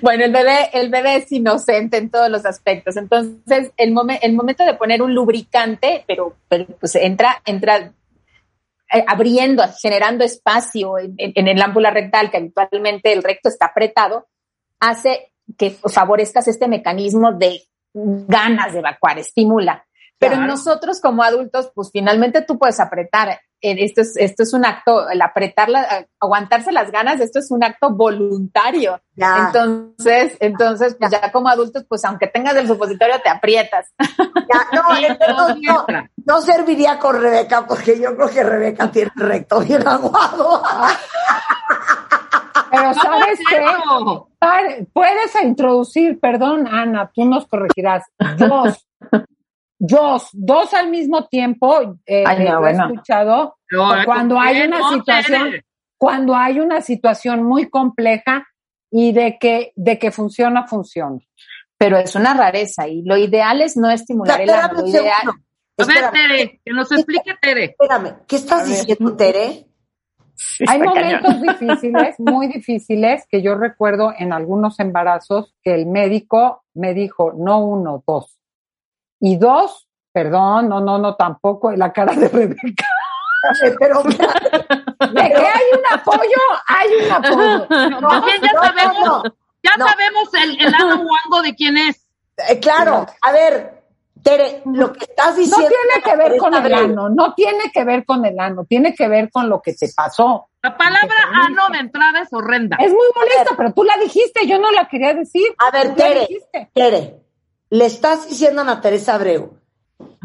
bueno, 0.01 0.25
el 0.25 0.31
bebé, 0.31 0.69
el 0.73 0.89
bebé 0.89 1.17
es 1.17 1.31
inocente 1.31 1.97
en 1.97 2.09
todos 2.09 2.29
los 2.29 2.45
aspectos. 2.45 2.97
Entonces, 2.97 3.71
el, 3.77 3.95
el 4.21 4.33
momento 4.33 4.65
de 4.65 4.73
poner 4.75 5.01
un 5.01 5.13
lubricante, 5.13 6.03
pero, 6.07 6.35
pues 6.79 6.95
entra, 6.95 7.41
entra 7.45 7.91
eh, 8.93 9.03
abriendo, 9.07 9.63
generando 9.81 10.23
espacio 10.23 10.97
en, 10.99 11.47
el 11.47 11.61
ámpula 11.61 11.91
rectal, 11.91 12.29
que 12.29 12.37
habitualmente 12.37 13.11
el 13.11 13.23
recto 13.23 13.49
está 13.49 13.67
apretado, 13.67 14.27
hace 14.79 15.31
que 15.57 15.71
favorezcas 15.71 16.47
este 16.47 16.67
mecanismo 16.67 17.33
de 17.33 17.63
ganas 17.93 18.73
de 18.73 18.79
evacuar, 18.79 19.19
estimula. 19.19 19.85
Pero 20.17 20.37
nosotros 20.37 21.01
como 21.01 21.21
adultos, 21.21 21.71
pues 21.75 21.89
finalmente 21.91 22.43
tú 22.43 22.57
puedes 22.57 22.79
apretar 22.79 23.41
esto 23.63 24.01
es, 24.01 24.17
esto 24.17 24.43
es 24.43 24.53
un 24.53 24.65
acto, 24.65 25.09
el 25.09 25.21
apretar, 25.21 25.69
aguantarse 26.19 26.71
las 26.71 26.91
ganas, 26.91 27.21
esto 27.21 27.39
es 27.39 27.49
un 27.49 27.63
acto 27.63 27.91
voluntario. 27.91 28.99
Entonces, 29.15 30.35
entonces, 30.39 30.97
pues 30.99 31.11
ya 31.11 31.31
como 31.31 31.47
adultos, 31.47 31.85
pues 31.87 32.03
aunque 32.03 32.27
tengas 32.27 32.55
el 32.57 32.67
supositorio, 32.67 33.21
te 33.21 33.29
aprietas. 33.29 33.93
no, 34.73 35.85
no, 36.25 36.41
serviría 36.41 36.99
con 36.99 37.21
Rebeca, 37.21 37.65
porque 37.65 37.99
yo 37.99 38.15
creo 38.15 38.29
que 38.29 38.43
Rebeca 38.43 38.91
tiene 38.91 39.11
recto 39.15 39.61
bien 39.61 39.87
aguado. 39.87 40.61
Pero 42.69 42.93
sabes 42.95 43.39
qué, 43.49 43.63
puedes 44.93 45.43
introducir, 45.43 46.19
perdón, 46.19 46.67
Ana, 46.67 47.11
tú 47.13 47.23
nos 47.23 47.47
corregirás, 47.47 48.03
dos 48.37 48.87
dos, 49.85 50.29
dos 50.31 50.73
al 50.73 50.89
mismo 50.89 51.25
tiempo, 51.27 51.97
eh, 52.05 52.23
he 52.25 52.71
escuchado, 52.71 53.57
cuando 54.05 54.39
hay 54.39 54.61
una 54.61 54.89
situación, 54.89 55.61
cuando 55.97 56.35
hay 56.35 56.61
una 56.61 56.79
situación 56.79 57.43
muy 57.43 57.69
compleja 57.69 58.47
y 58.89 59.11
de 59.11 59.37
que, 59.37 59.73
de 59.75 59.99
que 59.99 60.11
funciona, 60.11 60.65
funciona. 60.67 61.19
Pero 61.77 61.97
es 61.97 62.15
una 62.15 62.33
rareza 62.33 62.87
y 62.87 63.01
lo 63.01 63.17
ideal 63.17 63.61
es 63.61 63.75
no 63.75 63.89
estimular 63.89 64.39
el 64.39 64.49
ano, 64.51 64.87
ideal. 64.87 65.33
A 65.77 65.85
ver, 65.85 66.11
Tere, 66.11 66.61
que 66.63 66.71
nos 66.71 66.89
explique 66.89 67.33
Tere. 67.41 67.75
Espérame, 67.77 68.19
¿qué 68.25 68.37
estás 68.37 68.65
diciendo, 68.65 69.17
Tere? 69.17 69.65
Hay 70.65 70.79
momentos 70.79 71.41
difíciles, 71.41 72.15
muy 72.19 72.47
difíciles, 72.47 73.25
que 73.29 73.41
yo 73.41 73.55
recuerdo 73.55 74.13
en 74.17 74.31
algunos 74.31 74.79
embarazos 74.79 75.53
que 75.61 75.73
el 75.75 75.87
médico 75.87 76.63
me 76.73 76.93
dijo, 76.93 77.33
no 77.33 77.65
uno, 77.65 78.01
dos. 78.07 78.39
Y 79.25 79.37
dos, 79.37 79.87
perdón, 80.11 80.67
no, 80.67 80.81
no, 80.81 80.97
no, 80.97 81.15
tampoco, 81.15 81.71
la 81.71 81.93
cara 81.93 82.13
de 82.13 82.27
Rebeca. 82.27 82.85
Pero, 83.79 84.03
de 84.03 84.13
que 85.13 85.47
hay 85.47 85.65
un 85.77 85.97
apoyo, 85.97 86.41
hay 86.67 86.89
un 87.05 87.11
apoyo. 87.11 87.67
ya 88.41 88.51
sabemos, 88.51 89.23
ya 89.63 89.71
sabemos 89.77 90.33
el, 90.33 90.59
el 90.59 90.71
lado 90.71 90.97
guango 91.05 91.41
de 91.41 91.55
quién 91.55 91.77
es. 91.77 92.05
Eh, 92.49 92.59
claro, 92.59 93.05
a 93.21 93.31
ver, 93.31 93.83
Tere, 94.21 94.61
lo 94.65 94.91
que 94.91 95.05
estás 95.05 95.37
diciendo. 95.37 95.69
No 95.69 95.69
tiene 95.69 96.03
que 96.03 96.15
ver 96.17 96.37
con 96.37 96.53
el 96.53 96.73
ano, 96.73 97.09
no 97.09 97.33
tiene 97.33 97.71
que 97.73 97.85
ver 97.85 98.03
con 98.03 98.25
el 98.25 98.37
ano, 98.37 98.65
tiene 98.65 98.93
que 98.93 99.07
ver 99.07 99.31
con 99.31 99.47
lo 99.47 99.61
que 99.61 99.73
te 99.73 99.87
pasó. 99.95 100.49
La 100.61 100.75
palabra 100.75 101.15
ano 101.45 101.69
de 101.71 101.77
entrada 101.77 102.19
es 102.19 102.33
horrenda. 102.33 102.75
Es 102.77 102.91
muy 102.91 103.07
molesta, 103.15 103.55
pero 103.55 103.73
tú 103.73 103.85
la 103.85 103.95
dijiste, 103.95 104.45
yo 104.45 104.59
no 104.59 104.69
la 104.71 104.89
quería 104.89 105.13
decir. 105.13 105.47
A 105.59 105.71
ver, 105.71 105.95
Tere, 105.95 106.27
Tere, 106.73 107.22
le 107.73 107.87
estás 107.87 108.29
diciendo 108.29 108.61
a 108.61 108.65
Ana 108.65 108.81
Teresa 108.81 109.15
Abreu 109.15 109.57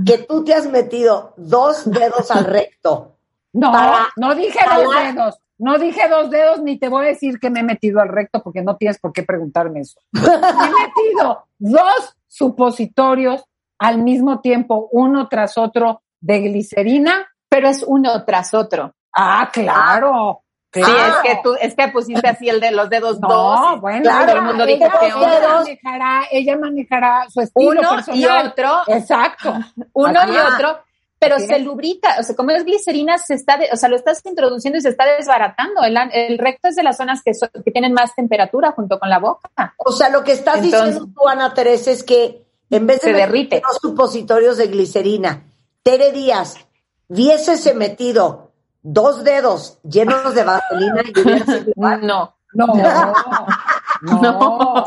que 0.04 0.18
tú 0.18 0.44
te 0.44 0.52
has 0.52 0.66
metido 0.66 1.32
dos 1.38 1.90
dedos 1.90 2.30
al 2.30 2.44
recto. 2.44 3.14
No, 3.50 3.72
no 4.16 4.34
dije 4.34 4.58
dos 4.62 4.94
dedos. 4.94 5.40
No 5.56 5.78
dije 5.78 6.06
dos 6.06 6.30
dedos 6.30 6.60
ni 6.60 6.78
te 6.78 6.90
voy 6.90 7.06
a 7.06 7.08
decir 7.08 7.40
que 7.40 7.48
me 7.48 7.60
he 7.60 7.62
metido 7.62 7.98
al 7.98 8.10
recto 8.10 8.42
porque 8.42 8.62
no 8.62 8.76
tienes 8.76 9.00
por 9.00 9.10
qué 9.10 9.22
preguntarme 9.22 9.80
eso. 9.80 9.98
me 10.12 10.20
he 10.20 10.86
metido 10.86 11.48
dos 11.58 12.14
supositorios 12.28 13.42
al 13.78 14.02
mismo 14.02 14.40
tiempo, 14.40 14.90
uno 14.92 15.28
tras 15.28 15.56
otro 15.56 16.02
de 16.20 16.40
glicerina. 16.40 17.26
Pero 17.48 17.68
es 17.70 17.82
uno 17.82 18.22
tras 18.26 18.52
otro. 18.52 18.94
Ah, 19.16 19.48
claro. 19.50 20.42
Sí, 20.84 20.90
es 20.90 21.14
que 21.22 21.40
tú, 21.42 21.54
es 21.60 21.74
que 21.74 21.88
pusiste 21.88 22.28
así 22.28 22.48
el 22.48 22.60
de 22.60 22.70
los 22.70 22.90
dedos 22.90 23.20
no, 23.20 23.28
dos. 23.28 23.80
bueno, 23.80 24.02
claro, 24.02 24.32
el 24.32 24.42
mundo 24.42 24.64
ella, 24.64 24.88
manejará, 24.88 26.22
ella 26.30 26.56
manejará 26.56 27.26
su 27.28 27.40
estilo 27.40 27.70
Uno 27.70 27.90
personal. 27.90 28.20
y 28.20 28.26
otro. 28.26 28.80
Exacto. 28.88 29.54
Uno 29.92 30.20
y 30.26 30.36
otro. 30.36 30.78
Pero 31.20 31.40
se 31.40 31.58
lubrica, 31.58 32.16
o 32.20 32.22
sea, 32.22 32.36
como 32.36 32.52
es 32.52 32.64
glicerina, 32.64 33.18
se 33.18 33.34
está, 33.34 33.58
o 33.72 33.76
sea, 33.76 33.88
lo 33.88 33.96
estás 33.96 34.24
introduciendo 34.24 34.78
y 34.78 34.82
se 34.82 34.90
está 34.90 35.04
desbaratando. 35.04 35.82
El, 35.82 35.98
el 36.12 36.38
recto 36.38 36.68
es 36.68 36.76
de 36.76 36.84
las 36.84 36.96
zonas 36.96 37.22
que, 37.24 37.32
que 37.64 37.70
tienen 37.72 37.92
más 37.92 38.14
temperatura 38.14 38.70
junto 38.70 39.00
con 39.00 39.10
la 39.10 39.18
boca. 39.18 39.50
O 39.78 39.90
sea, 39.90 40.10
lo 40.10 40.22
que 40.22 40.30
estás 40.30 40.62
diciendo 40.62 41.08
tú, 41.12 41.28
Ana 41.28 41.54
Teresa, 41.54 41.90
es 41.90 42.04
que 42.04 42.46
en 42.70 42.86
vez 42.86 43.00
de 43.00 43.12
derrite. 43.12 43.60
los 43.66 43.78
supositorios 43.80 44.58
de 44.58 44.68
glicerina, 44.68 45.42
Tere 45.82 46.12
Díaz 46.12 46.56
hubiese 47.08 47.74
metido 47.74 48.47
dos 48.82 49.24
dedos 49.24 49.78
llenos 49.82 50.34
de 50.34 50.44
vaselina 50.44 51.02
y 51.02 51.12
No. 52.06 52.34
No, 52.54 52.66
No, 54.02 54.84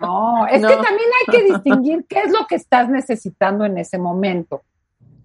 no, 0.00 0.46
es 0.46 0.64
que 0.64 0.76
también 0.76 1.08
hay 1.20 1.32
que 1.32 1.42
distinguir 1.52 2.06
qué 2.08 2.20
es 2.20 2.32
lo 2.32 2.46
que 2.46 2.54
estás 2.54 2.88
necesitando 2.88 3.64
en 3.64 3.78
ese 3.78 3.98
momento. 3.98 4.62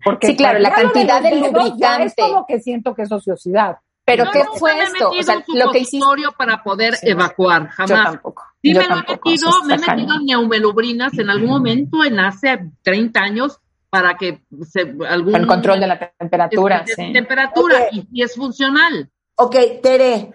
Porque 0.04 0.28
sí, 0.28 0.36
claro, 0.36 0.60
la 0.60 0.74
cantidad 0.74 1.22
de, 1.22 1.36
lubricante. 1.36 2.06
es 2.06 2.16
como 2.16 2.46
que 2.48 2.60
siento 2.60 2.96
que 2.96 3.04
es 3.04 3.12
ociosidad. 3.12 3.78
Pero 4.04 4.26
¿qué 4.32 4.44
fue 4.58 4.82
esto? 4.82 5.12
O 5.12 5.24
sea, 5.24 5.44
lo 5.54 5.72
que 5.72 5.80
hiciste 5.80 6.06
para 6.38 6.64
poder 6.64 6.96
evacuar, 7.04 7.68
jamás. 7.68 7.90
Yo 7.90 8.04
tampoco. 8.04 8.44
Sí, 8.62 8.74
me, 8.74 8.88
lo 8.88 8.96
he 8.96 9.04
metido, 9.08 9.50
me 9.66 9.76
he 9.76 9.78
metido 9.78 10.20
neumelubrinas 10.20 11.18
en 11.18 11.30
algún 11.30 11.50
momento, 11.50 12.04
en 12.04 12.20
hace 12.20 12.72
30 12.82 13.20
años, 13.20 13.60
para 13.92 14.16
que 14.16 14.42
se, 14.64 14.96
algún... 15.08 15.36
El 15.36 15.46
control 15.46 15.82
de 15.82 15.88
la 15.88 16.00
temperatura, 16.18 16.84
sí. 16.88 17.12
Temperatura, 17.12 17.88
y, 17.92 18.24
es 18.24 18.36
funcional. 18.36 19.12
Ok, 19.36 19.56
Tere. 19.84 20.34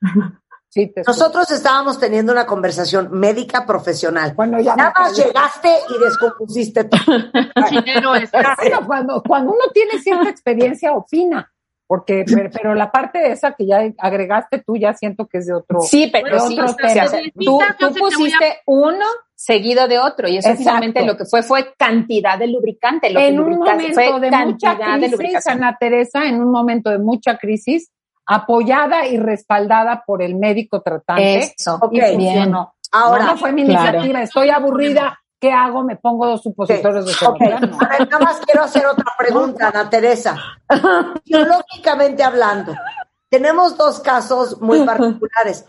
Nosotros 1.06 1.50
estábamos 1.50 1.98
teniendo 1.98 2.32
una 2.32 2.44
conversación 2.44 3.08
médica 3.10 3.64
profesional. 3.64 4.34
Cuando 4.34 4.60
ya 4.60 4.76
Nada 4.76 4.92
más 4.94 5.16
llegaste 5.16 5.70
y 5.88 6.04
descompusiste 6.04 6.84
todo. 6.84 7.00
cuando, 8.86 9.22
cuando 9.26 9.52
uno 9.52 9.64
tiene 9.72 9.98
cierta 9.98 10.28
experiencia, 10.28 10.92
opina. 10.92 11.50
Porque, 11.86 12.26
pero, 12.52 12.74
la 12.74 12.90
parte 12.90 13.20
de 13.20 13.32
esa 13.32 13.52
que 13.52 13.64
ya 13.64 13.90
agregaste 13.96 14.58
tú, 14.58 14.76
ya 14.76 14.92
siento 14.92 15.26
que 15.26 15.38
es 15.38 15.46
de 15.46 15.54
otro. 15.54 15.80
Sí, 15.80 16.10
pero 16.12 16.40
sí, 16.40 16.58
tú, 17.38 17.58
tú 17.78 17.94
pusiste 17.94 18.60
uno 18.66 19.06
seguido 19.36 19.86
de 19.86 19.98
otro 19.98 20.28
y 20.28 20.38
eso 20.38 20.56
finalmente 20.56 21.04
lo 21.04 21.16
que 21.16 21.26
fue 21.26 21.42
fue 21.42 21.74
cantidad 21.76 22.38
de 22.38 22.48
lubricante. 22.48 23.10
Lo 23.10 23.20
en 23.20 23.38
un 23.38 23.58
momento 23.58 24.18
de 24.18 24.30
mucha 24.30 24.76
crisis, 24.76 25.46
Ana 25.46 25.76
Teresa, 25.78 26.24
en 26.24 26.40
un 26.40 26.50
momento 26.50 26.90
de 26.90 26.98
mucha 26.98 27.36
crisis, 27.36 27.92
apoyada 28.24 29.06
y 29.06 29.18
respaldada 29.18 30.02
por 30.06 30.22
el 30.22 30.34
médico 30.36 30.80
tratante. 30.80 31.52
Eso, 31.54 31.78
y 31.92 32.16
bien. 32.16 32.54
Ahora 32.92 33.24
no 33.26 33.36
fue 33.36 33.52
mi 33.52 33.62
iniciativa, 33.62 34.22
estoy 34.22 34.48
aburrida, 34.48 35.20
¿qué 35.38 35.52
hago? 35.52 35.82
Me 35.82 35.96
pongo 35.96 36.26
dos 36.26 36.42
supositorios 36.42 37.04
de 37.04 37.12
seguridad. 37.12 37.60
nada 37.60 38.18
más 38.18 38.40
quiero 38.40 38.62
hacer 38.62 38.86
otra 38.86 39.12
pregunta, 39.18 39.68
Ana 39.68 39.90
Teresa. 39.90 40.34
Biológicamente 41.26 42.22
hablando, 42.22 42.74
tenemos 43.28 43.76
dos 43.76 44.00
casos 44.00 44.62
muy 44.62 44.82
particulares. 44.82 45.66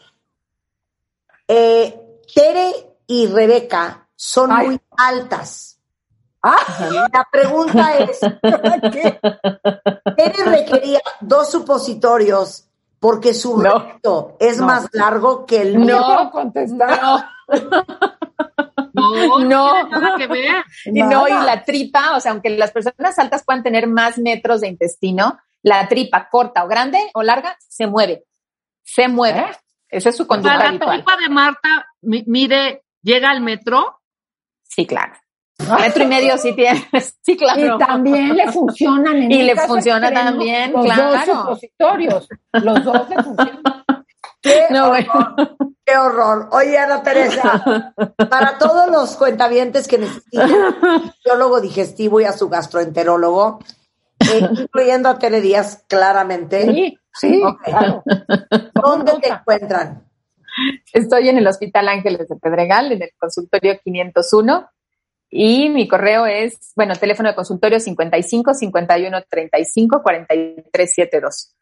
Eh, 1.49 2.01
Tere 2.33 2.86
y 3.07 3.27
Rebeca 3.27 4.07
son 4.15 4.53
muy 4.53 4.79
altas. 4.97 5.79
Ah, 6.43 7.09
la 7.11 7.27
pregunta 7.31 7.97
es, 7.97 8.19
Tere 10.17 10.43
requería 10.45 11.01
dos 11.19 11.49
supositorios 11.49 12.67
porque 12.99 13.33
su 13.33 13.57
recto 13.57 14.37
es 14.39 14.59
más 14.59 14.87
largo 14.91 15.45
que 15.45 15.61
el 15.61 15.79
mío. 15.79 15.99
No, 15.99 16.31
contestar. 16.31 17.29
No, 18.93 19.39
no, 19.39 19.87
nada 19.89 20.17
que 20.17 20.25
ver. 20.25 20.63
Y 20.85 21.03
no, 21.03 21.27
y 21.27 21.31
la 21.31 21.63
tripa, 21.63 22.15
o 22.15 22.19
sea, 22.19 22.31
aunque 22.31 22.49
las 22.49 22.71
personas 22.71 23.19
altas 23.19 23.43
puedan 23.45 23.61
tener 23.61 23.85
más 23.85 24.17
metros 24.17 24.61
de 24.61 24.69
intestino, 24.69 25.37
la 25.61 25.87
tripa 25.87 26.29
corta 26.29 26.63
o 26.63 26.67
grande 26.67 26.99
o 27.13 27.21
larga 27.21 27.55
se 27.59 27.85
mueve. 27.85 28.25
Se 28.81 29.07
mueve. 29.07 29.41
¿Eh? 29.41 29.55
Esa 29.89 30.09
es 30.09 30.17
su 30.17 30.25
conducta 30.25 30.57
¿La 30.57 30.79
tripa 30.79 31.15
de 31.15 31.29
Marta 31.29 31.85
mide, 32.01 32.83
llega 33.07 33.31
al 33.31 33.41
metro? 33.41 34.01
Sí, 34.63 34.85
claro. 34.85 35.13
Metro 35.57 36.03
y 36.03 36.07
medio 36.07 36.37
sí 36.37 36.53
tiene, 36.53 36.85
sí, 37.23 37.35
claro. 37.35 37.75
Y 37.75 37.79
también 37.79 38.35
le 38.35 38.51
funcionan 38.51 39.23
en 39.23 39.31
Y 39.31 39.41
le 39.41 39.55
funciona 39.55 40.13
también, 40.13 40.71
los 40.71 40.85
claro. 40.85 41.11
Dos 41.13 41.25
supositorios. 41.25 42.27
Los 42.51 42.83
dos 42.83 43.09
le 43.09 43.23
funcionan. 43.23 43.61
Qué, 44.39 44.67
horror, 44.79 45.57
qué 45.83 45.97
horror. 45.97 46.49
Oye, 46.51 46.77
Ana 46.77 47.03
Teresa, 47.03 47.93
para 48.29 48.57
todos 48.57 48.89
los 48.89 49.17
cuentavientes 49.17 49.89
que 49.89 49.97
necesitan 49.97 50.51
un 50.53 51.11
biólogo 51.25 51.59
digestivo 51.59 52.21
y 52.21 52.23
a 52.23 52.31
su 52.31 52.47
gastroenterólogo, 52.47 53.59
eh, 54.19 54.47
incluyendo 54.57 55.09
a 55.09 55.19
Tere 55.19 55.41
Díaz, 55.41 55.83
claramente. 55.87 56.65
Sí, 56.65 56.97
sí, 57.13 57.41
claro. 57.63 58.03
¿Dónde 58.73 59.13
te 59.19 59.29
encuentran? 59.29 60.06
Estoy 60.93 61.29
en 61.29 61.37
el 61.37 61.47
Hospital 61.47 61.89
Ángeles 61.89 62.27
de 62.27 62.35
Pedregal, 62.35 62.91
en 62.91 63.03
el 63.03 63.11
consultorio 63.17 63.79
501. 63.83 64.69
Y 65.29 65.69
mi 65.69 65.87
correo 65.87 66.25
es, 66.25 66.71
bueno, 66.75 66.95
teléfono 66.95 67.29
de 67.29 67.35
consultorio 67.35 67.79
55 67.79 68.53
51 68.53 69.23
35 69.29 70.01
43 70.01 70.93
72 70.93 71.53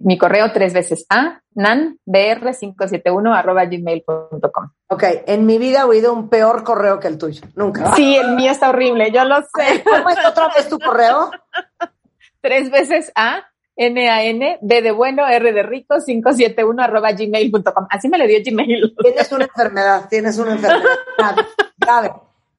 mi 0.00 0.16
correo 0.16 0.50
tres 0.52 0.72
veces 0.72 1.06
a 1.08 1.42
nanbr571 1.54 3.36
arroba 3.36 3.66
gmail.com. 3.66 4.70
Ok, 4.88 5.04
en 5.26 5.46
mi 5.46 5.58
vida 5.58 5.80
he 5.80 5.84
oído 5.84 6.12
un 6.12 6.28
peor 6.28 6.64
correo 6.64 6.98
que 6.98 7.08
el 7.08 7.18
tuyo, 7.18 7.42
nunca. 7.54 7.94
Sí, 7.94 8.16
el 8.16 8.34
mío 8.34 8.50
está 8.50 8.70
horrible, 8.70 9.12
yo 9.12 9.24
lo 9.24 9.36
sé. 9.42 9.84
¿Cómo 9.84 10.08
es 10.08 10.24
otra 10.24 10.48
vez 10.48 10.68
tu 10.68 10.78
correo? 10.78 11.30
tres 12.40 12.70
veces 12.70 13.12
a 13.14 13.46
N-A-N, 13.76 14.58
B 14.60 14.82
de 14.82 14.92
bueno, 14.92 15.26
R 15.26 15.52
de 15.52 15.62
rico, 15.62 15.96
571 16.04 16.82
arroba 16.82 17.12
gmail.com. 17.12 17.86
Así 17.88 18.08
me 18.08 18.18
le 18.18 18.26
dio 18.26 18.38
Gmail. 18.44 18.94
Tienes 19.02 19.32
una 19.32 19.44
enfermedad, 19.44 20.06
tienes 20.08 20.38
una 20.38 20.52
enfermedad 20.52 20.90
grave. 21.16 21.42
grave. 21.78 22.12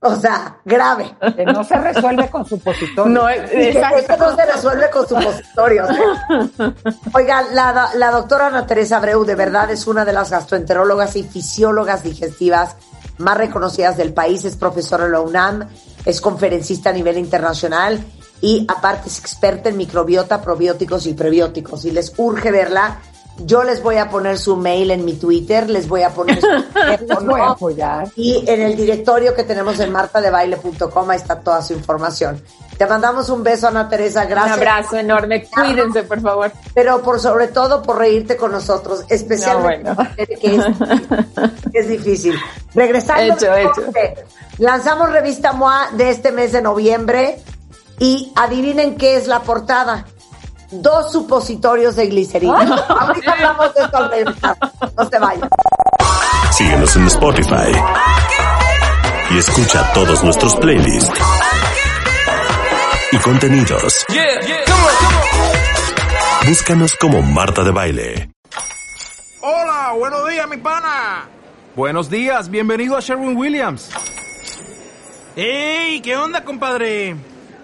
O 0.04 0.16
sea, 0.16 0.58
grave. 0.66 1.16
Que 1.36 1.46
no 1.46 1.64
se 1.64 1.76
resuelve 1.76 2.28
con 2.28 2.44
supositorios. 2.44 3.08
No, 3.08 3.30
esto 3.30 4.18
no 4.18 4.36
se 4.36 4.46
resuelve 4.48 4.90
con 4.90 5.08
supositorios. 5.08 5.90
Oiga, 7.14 7.44
la, 7.54 7.92
la 7.94 8.10
doctora 8.10 8.48
Ana 8.48 8.66
Teresa 8.66 8.98
Abreu 8.98 9.24
de 9.24 9.36
verdad 9.36 9.70
es 9.70 9.86
una 9.86 10.04
de 10.04 10.14
las 10.14 10.32
gastroenterólogas 10.32 11.16
y 11.18 11.24
fisiólogas 11.24 12.02
digestivas 12.02 12.78
más 13.20 13.38
reconocidas 13.38 13.96
del 13.96 14.12
país. 14.12 14.44
Es 14.44 14.56
profesora 14.56 15.06
en 15.06 15.12
la 15.12 15.22
UNAM, 15.22 15.70
es 16.04 16.20
conferencista 16.20 16.90
a 16.90 16.94
nivel 16.94 17.20
internacional 17.20 18.04
y 18.42 18.66
aparte 18.68 19.10
es 19.10 19.20
experta 19.20 19.70
en 19.70 19.78
microbiota, 19.78 20.42
probióticos 20.42 21.06
y 21.06 21.14
prebióticos. 21.14 21.86
Y 21.86 21.92
les 21.92 22.14
urge 22.18 22.52
verla 22.52 23.00
yo 23.46 23.64
les 23.64 23.82
voy 23.82 23.98
a 23.98 24.10
poner 24.10 24.38
su 24.38 24.56
mail 24.56 24.92
en 24.92 25.06
mi 25.06 25.14
Twitter, 25.14 25.70
les 25.70 25.88
voy 25.88 26.04
a 26.04 26.10
poner 26.10 26.42
su 26.42 26.48
les 27.08 27.26
voy 27.26 27.40
a 27.40 27.52
apoyar. 27.52 28.08
Y 28.16 28.44
en 28.48 28.62
el 28.62 28.76
directorio 28.76 29.34
que 29.34 29.44
tenemos 29.44 29.80
en 29.80 29.92
martadebaile.com 29.92 31.10
ahí 31.10 31.18
está 31.18 31.40
toda 31.40 31.62
su 31.62 31.74
información. 31.74 32.42
Te 32.78 32.86
mandamos 32.88 33.30
un 33.30 33.44
beso, 33.44 33.68
Ana 33.68 33.88
Teresa. 33.88 34.26
Gracias. 34.26 34.58
Un 34.58 34.68
abrazo 34.68 34.98
enorme. 34.98 35.46
Cuídense, 35.46 36.04
por 36.04 36.20
favor. 36.20 36.52
Pero 36.74 37.02
por 37.02 37.20
sobre 37.20 37.48
todo 37.48 37.82
por 37.82 37.98
reírte 37.98 38.38
con 38.38 38.52
nosotros, 38.52 39.06
especialmente 39.08 39.92
que, 40.40 40.56
es, 41.74 41.88
difícil. 41.88 42.36
Regresando. 42.74 43.36
Hecho, 43.36 43.54
hecho. 43.56 43.84
Lanzamos 44.58 45.12
revista 45.12 45.54
MOA 45.54 45.92
de 45.94 46.10
este 46.10 46.32
mes 46.32 46.52
de 46.52 46.62
noviembre 46.62 47.40
y 48.00 48.32
adivinen 48.36 48.98
qué 48.98 49.16
es 49.18 49.28
la 49.28 49.42
portada 49.42 50.06
dos 50.72 51.12
supositorios 51.12 51.96
de 51.96 52.08
glicerina. 52.08 52.76
Ahorita 52.88 53.34
hablamos 53.34 53.74
de 53.74 53.82
esto 53.82 54.10
No 54.98 55.10
se 55.10 55.20
vayan. 55.20 55.50
Síguenos 56.52 56.96
en 56.96 57.08
Spotify 57.08 57.72
y 59.30 59.38
escucha 59.38 59.92
todos 59.94 60.24
nuestros 60.24 60.56
playlists 60.58 61.20
y 63.12 63.18
contenidos. 63.18 64.06
Búscanos 66.48 66.96
como 66.98 67.22
Marta 67.22 67.64
de 67.64 67.72
Baile. 67.72 68.32
Hola, 69.42 69.94
buenos 69.98 70.28
días, 70.30 70.48
mi 70.48 70.58
pana. 70.58 71.30
Buenos 71.76 72.10
días, 72.10 72.50
bienvenido 72.50 72.98
a 72.98 73.00
Sherwin 73.00 73.36
Williams. 73.36 73.90
¡Ey! 75.36 76.02
¿Qué 76.02 76.18
onda, 76.18 76.44
compadre? 76.44 77.16